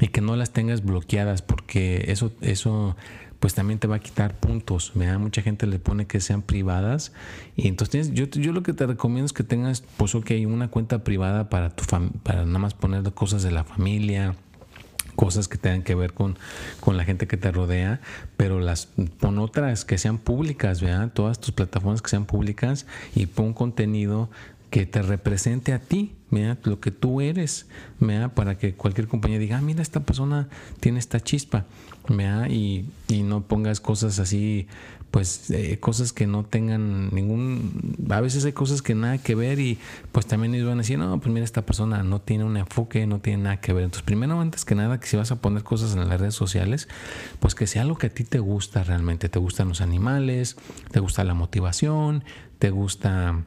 y 0.00 0.08
que 0.08 0.20
no 0.20 0.36
las 0.36 0.52
tengas 0.52 0.84
bloqueadas 0.84 1.42
porque 1.42 2.04
eso, 2.08 2.32
eso 2.40 2.96
pues 3.40 3.54
también 3.54 3.78
te 3.78 3.86
va 3.86 3.96
a 3.96 4.00
quitar 4.00 4.34
puntos. 4.38 4.92
da 4.94 5.18
Mucha 5.18 5.42
gente 5.42 5.66
le 5.66 5.78
pone 5.78 6.06
que 6.06 6.20
sean 6.20 6.42
privadas 6.42 7.12
y 7.54 7.68
entonces 7.68 8.12
yo, 8.12 8.26
yo 8.26 8.52
lo 8.52 8.62
que 8.62 8.72
te 8.72 8.86
recomiendo 8.86 9.26
es 9.26 9.32
que 9.32 9.44
tengas, 9.44 9.82
pues 9.96 10.14
ok, 10.14 10.32
una 10.46 10.68
cuenta 10.68 11.04
privada 11.04 11.48
para, 11.48 11.70
tu 11.70 11.84
para 12.22 12.44
nada 12.44 12.58
más 12.58 12.74
poner 12.74 13.02
cosas 13.12 13.42
de 13.42 13.50
la 13.50 13.64
familia, 13.64 14.34
cosas 15.14 15.48
que 15.48 15.58
tengan 15.58 15.82
que 15.82 15.94
ver 15.94 16.12
con, 16.12 16.38
con, 16.80 16.96
la 16.96 17.04
gente 17.04 17.26
que 17.26 17.36
te 17.36 17.50
rodea, 17.50 18.00
pero 18.36 18.60
las 18.60 18.86
pon 19.18 19.38
otras 19.38 19.84
que 19.84 19.98
sean 19.98 20.18
públicas, 20.18 20.80
¿verdad? 20.80 21.10
Todas 21.12 21.40
tus 21.40 21.52
plataformas 21.52 22.02
que 22.02 22.10
sean 22.10 22.26
públicas 22.26 22.86
y 23.14 23.26
pon 23.26 23.52
contenido 23.54 24.30
que 24.70 24.86
te 24.86 25.02
represente 25.02 25.72
a 25.72 25.78
ti, 25.78 26.15
mira, 26.30 26.58
lo 26.64 26.80
que 26.80 26.90
tú 26.90 27.20
eres, 27.20 27.66
mira, 28.00 28.34
para 28.34 28.58
que 28.58 28.74
cualquier 28.74 29.08
compañía 29.08 29.38
diga, 29.38 29.58
ah, 29.58 29.62
mira, 29.62 29.82
esta 29.82 30.00
persona 30.00 30.48
tiene 30.80 30.98
esta 30.98 31.20
chispa, 31.20 31.66
mira, 32.08 32.48
y, 32.48 32.86
y 33.08 33.22
no 33.22 33.42
pongas 33.42 33.80
cosas 33.80 34.18
así, 34.18 34.66
pues 35.10 35.50
eh, 35.50 35.78
cosas 35.80 36.12
que 36.12 36.26
no 36.26 36.44
tengan 36.44 37.08
ningún, 37.14 37.96
a 38.10 38.20
veces 38.20 38.44
hay 38.44 38.52
cosas 38.52 38.82
que 38.82 38.94
nada 38.94 39.16
que 39.16 39.34
ver 39.34 39.60
y 39.60 39.78
pues 40.12 40.26
también 40.26 40.54
ellos 40.54 40.68
van 40.68 40.78
a 40.78 40.82
decir, 40.82 40.98
no, 40.98 41.18
pues 41.18 41.32
mira, 41.32 41.44
esta 41.44 41.62
persona 41.62 42.02
no 42.02 42.20
tiene 42.20 42.44
un 42.44 42.56
enfoque, 42.56 43.06
no 43.06 43.20
tiene 43.20 43.44
nada 43.44 43.60
que 43.60 43.72
ver. 43.72 43.84
Entonces, 43.84 44.04
primero, 44.04 44.38
antes 44.40 44.64
que 44.64 44.74
nada, 44.74 45.00
que 45.00 45.06
si 45.06 45.16
vas 45.16 45.30
a 45.30 45.36
poner 45.36 45.62
cosas 45.62 45.94
en 45.94 46.06
las 46.06 46.20
redes 46.20 46.34
sociales, 46.34 46.88
pues 47.40 47.54
que 47.54 47.66
sea 47.66 47.84
lo 47.84 47.96
que 47.96 48.08
a 48.08 48.10
ti 48.10 48.24
te 48.24 48.40
gusta 48.40 48.84
realmente, 48.84 49.28
te 49.28 49.38
gustan 49.38 49.68
los 49.68 49.80
animales, 49.80 50.56
te 50.90 51.00
gusta 51.00 51.24
la 51.24 51.34
motivación, 51.34 52.22
te 52.58 52.70
gusta 52.70 53.42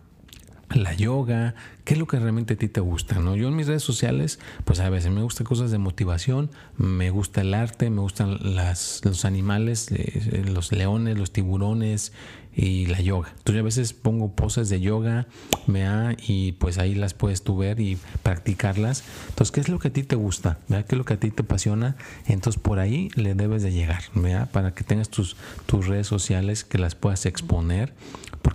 la 0.71 0.93
yoga, 0.93 1.55
qué 1.83 1.93
es 1.93 1.99
lo 1.99 2.07
que 2.07 2.19
realmente 2.19 2.53
a 2.53 2.57
ti 2.57 2.67
te 2.67 2.81
gusta, 2.81 3.19
¿no? 3.19 3.35
Yo 3.35 3.47
en 3.47 3.55
mis 3.55 3.67
redes 3.67 3.83
sociales, 3.83 4.39
pues 4.65 4.79
a 4.79 4.89
veces 4.89 5.11
me 5.11 5.23
gustan 5.23 5.45
cosas 5.45 5.71
de 5.71 5.77
motivación, 5.77 6.51
me 6.77 7.09
gusta 7.09 7.41
el 7.41 7.53
arte, 7.53 7.89
me 7.89 8.01
gustan 8.01 8.37
las, 8.55 9.01
los 9.03 9.25
animales, 9.25 9.91
eh, 9.91 10.43
los 10.47 10.71
leones, 10.71 11.17
los 11.17 11.31
tiburones 11.31 12.13
y 12.55 12.87
la 12.87 12.99
yoga. 12.99 13.29
Entonces 13.37 13.61
a 13.61 13.63
veces 13.63 13.93
pongo 13.93 14.35
poses 14.35 14.69
de 14.69 14.81
yoga, 14.81 15.27
¿vea? 15.67 16.15
y 16.27 16.53
pues 16.53 16.77
ahí 16.77 16.93
las 16.93 17.13
puedes 17.13 17.41
tú 17.41 17.57
ver 17.57 17.79
y 17.79 17.97
practicarlas. 18.21 19.03
Entonces, 19.29 19.51
¿qué 19.51 19.61
es 19.61 19.69
lo 19.69 19.79
que 19.79 19.87
a 19.87 19.93
ti 19.93 20.03
te 20.03 20.15
gusta? 20.15 20.59
¿Vea? 20.67 20.83
¿Qué 20.83 20.95
es 20.95 20.97
lo 20.97 21.05
que 21.05 21.13
a 21.13 21.19
ti 21.19 21.31
te 21.31 21.43
apasiona? 21.43 21.95
Entonces 22.27 22.61
por 22.61 22.79
ahí 22.79 23.09
le 23.15 23.33
debes 23.33 23.63
de 23.63 23.71
llegar, 23.71 24.03
¿vea? 24.13 24.47
Para 24.47 24.73
que 24.73 24.83
tengas 24.83 25.09
tus, 25.09 25.37
tus 25.65 25.87
redes 25.87 26.07
sociales 26.07 26.63
que 26.63 26.77
las 26.77 26.95
puedas 26.95 27.25
exponer 27.25 27.93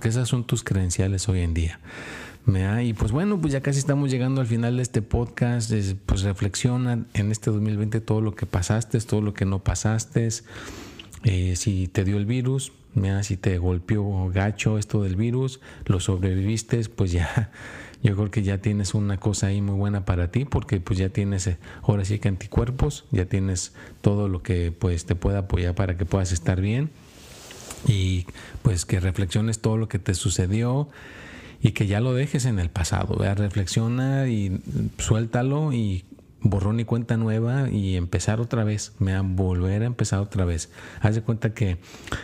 esas 0.08 0.28
son 0.28 0.44
tus 0.44 0.62
credenciales 0.62 1.28
hoy 1.28 1.40
en 1.40 1.54
día. 1.54 1.80
Y 2.82 2.92
pues 2.92 3.10
bueno, 3.10 3.40
pues 3.40 3.54
ya 3.54 3.62
casi 3.62 3.78
estamos 3.78 4.10
llegando 4.10 4.42
al 4.42 4.46
final 4.46 4.76
de 4.76 4.82
este 4.82 5.00
podcast. 5.00 5.72
Pues 6.04 6.22
reflexiona 6.22 7.04
en 7.14 7.32
este 7.32 7.50
2020 7.50 8.00
todo 8.02 8.20
lo 8.20 8.34
que 8.34 8.44
pasaste, 8.44 9.00
todo 9.00 9.22
lo 9.22 9.32
que 9.32 9.46
no 9.46 9.64
pasaste. 9.64 10.28
Eh, 11.24 11.56
si 11.56 11.88
te 11.88 12.04
dio 12.04 12.18
el 12.18 12.26
virus, 12.26 12.72
si 13.22 13.36
te 13.38 13.56
golpeó 13.56 14.28
gacho 14.28 14.76
esto 14.76 15.02
del 15.02 15.16
virus, 15.16 15.60
lo 15.86 16.00
sobreviviste, 16.00 16.82
pues 16.94 17.12
ya, 17.12 17.50
yo 18.02 18.14
creo 18.14 18.30
que 18.30 18.42
ya 18.42 18.58
tienes 18.58 18.92
una 18.92 19.18
cosa 19.18 19.46
ahí 19.46 19.62
muy 19.62 19.76
buena 19.76 20.04
para 20.04 20.30
ti 20.30 20.44
porque 20.44 20.80
pues 20.80 20.98
ya 20.98 21.08
tienes 21.08 21.46
eh, 21.46 21.56
ahora 21.82 22.04
sí 22.04 22.18
que 22.18 22.28
anticuerpos, 22.28 23.06
ya 23.10 23.24
tienes 23.24 23.72
todo 24.02 24.28
lo 24.28 24.42
que 24.42 24.70
pues 24.70 25.06
te 25.06 25.14
pueda 25.14 25.40
apoyar 25.40 25.74
para 25.74 25.96
que 25.96 26.04
puedas 26.04 26.30
estar 26.30 26.60
bien 26.60 26.90
y 27.86 28.26
pues 28.62 28.84
que 28.84 29.00
reflexiones 29.00 29.60
todo 29.60 29.76
lo 29.76 29.88
que 29.88 29.98
te 29.98 30.14
sucedió 30.14 30.88
y 31.60 31.72
que 31.72 31.86
ya 31.86 32.00
lo 32.00 32.12
dejes 32.12 32.44
en 32.44 32.58
el 32.58 32.70
pasado, 32.70 33.16
¿vea? 33.16 33.34
reflexiona 33.34 34.28
y 34.28 34.60
suéltalo 34.98 35.72
y 35.72 36.04
borrón 36.44 36.78
y 36.78 36.84
cuenta 36.84 37.16
nueva 37.16 37.70
y 37.70 37.96
empezar 37.96 38.38
otra 38.38 38.64
vez, 38.64 38.92
me 38.98 39.18
volver 39.20 39.82
a 39.82 39.86
empezar 39.86 40.20
otra 40.20 40.44
vez. 40.44 40.70
Haz 41.00 41.14
de 41.14 41.22
cuenta 41.22 41.54
que 41.54 41.78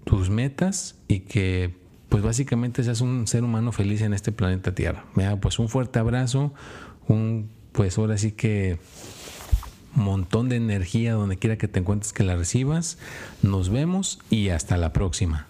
tus 0.03 0.29
metas 0.29 0.95
y 1.07 1.21
que 1.21 1.75
pues 2.09 2.23
básicamente 2.23 2.83
seas 2.83 3.01
un 3.01 3.25
ser 3.27 3.43
humano 3.43 3.71
feliz 3.71 4.01
en 4.01 4.13
este 4.13 4.31
planeta 4.31 4.75
Tierra. 4.75 5.05
Pues 5.41 5.59
un 5.59 5.69
fuerte 5.69 5.97
abrazo, 5.97 6.53
un 7.07 7.49
pues 7.71 7.97
ahora 7.97 8.17
sí 8.17 8.33
que 8.33 8.79
montón 9.93 10.49
de 10.49 10.55
energía 10.55 11.13
donde 11.13 11.37
quiera 11.37 11.57
que 11.57 11.67
te 11.67 11.79
encuentres 11.79 12.13
que 12.13 12.23
la 12.23 12.35
recibas. 12.35 12.97
Nos 13.41 13.69
vemos 13.69 14.19
y 14.29 14.49
hasta 14.49 14.77
la 14.77 14.93
próxima. 14.93 15.47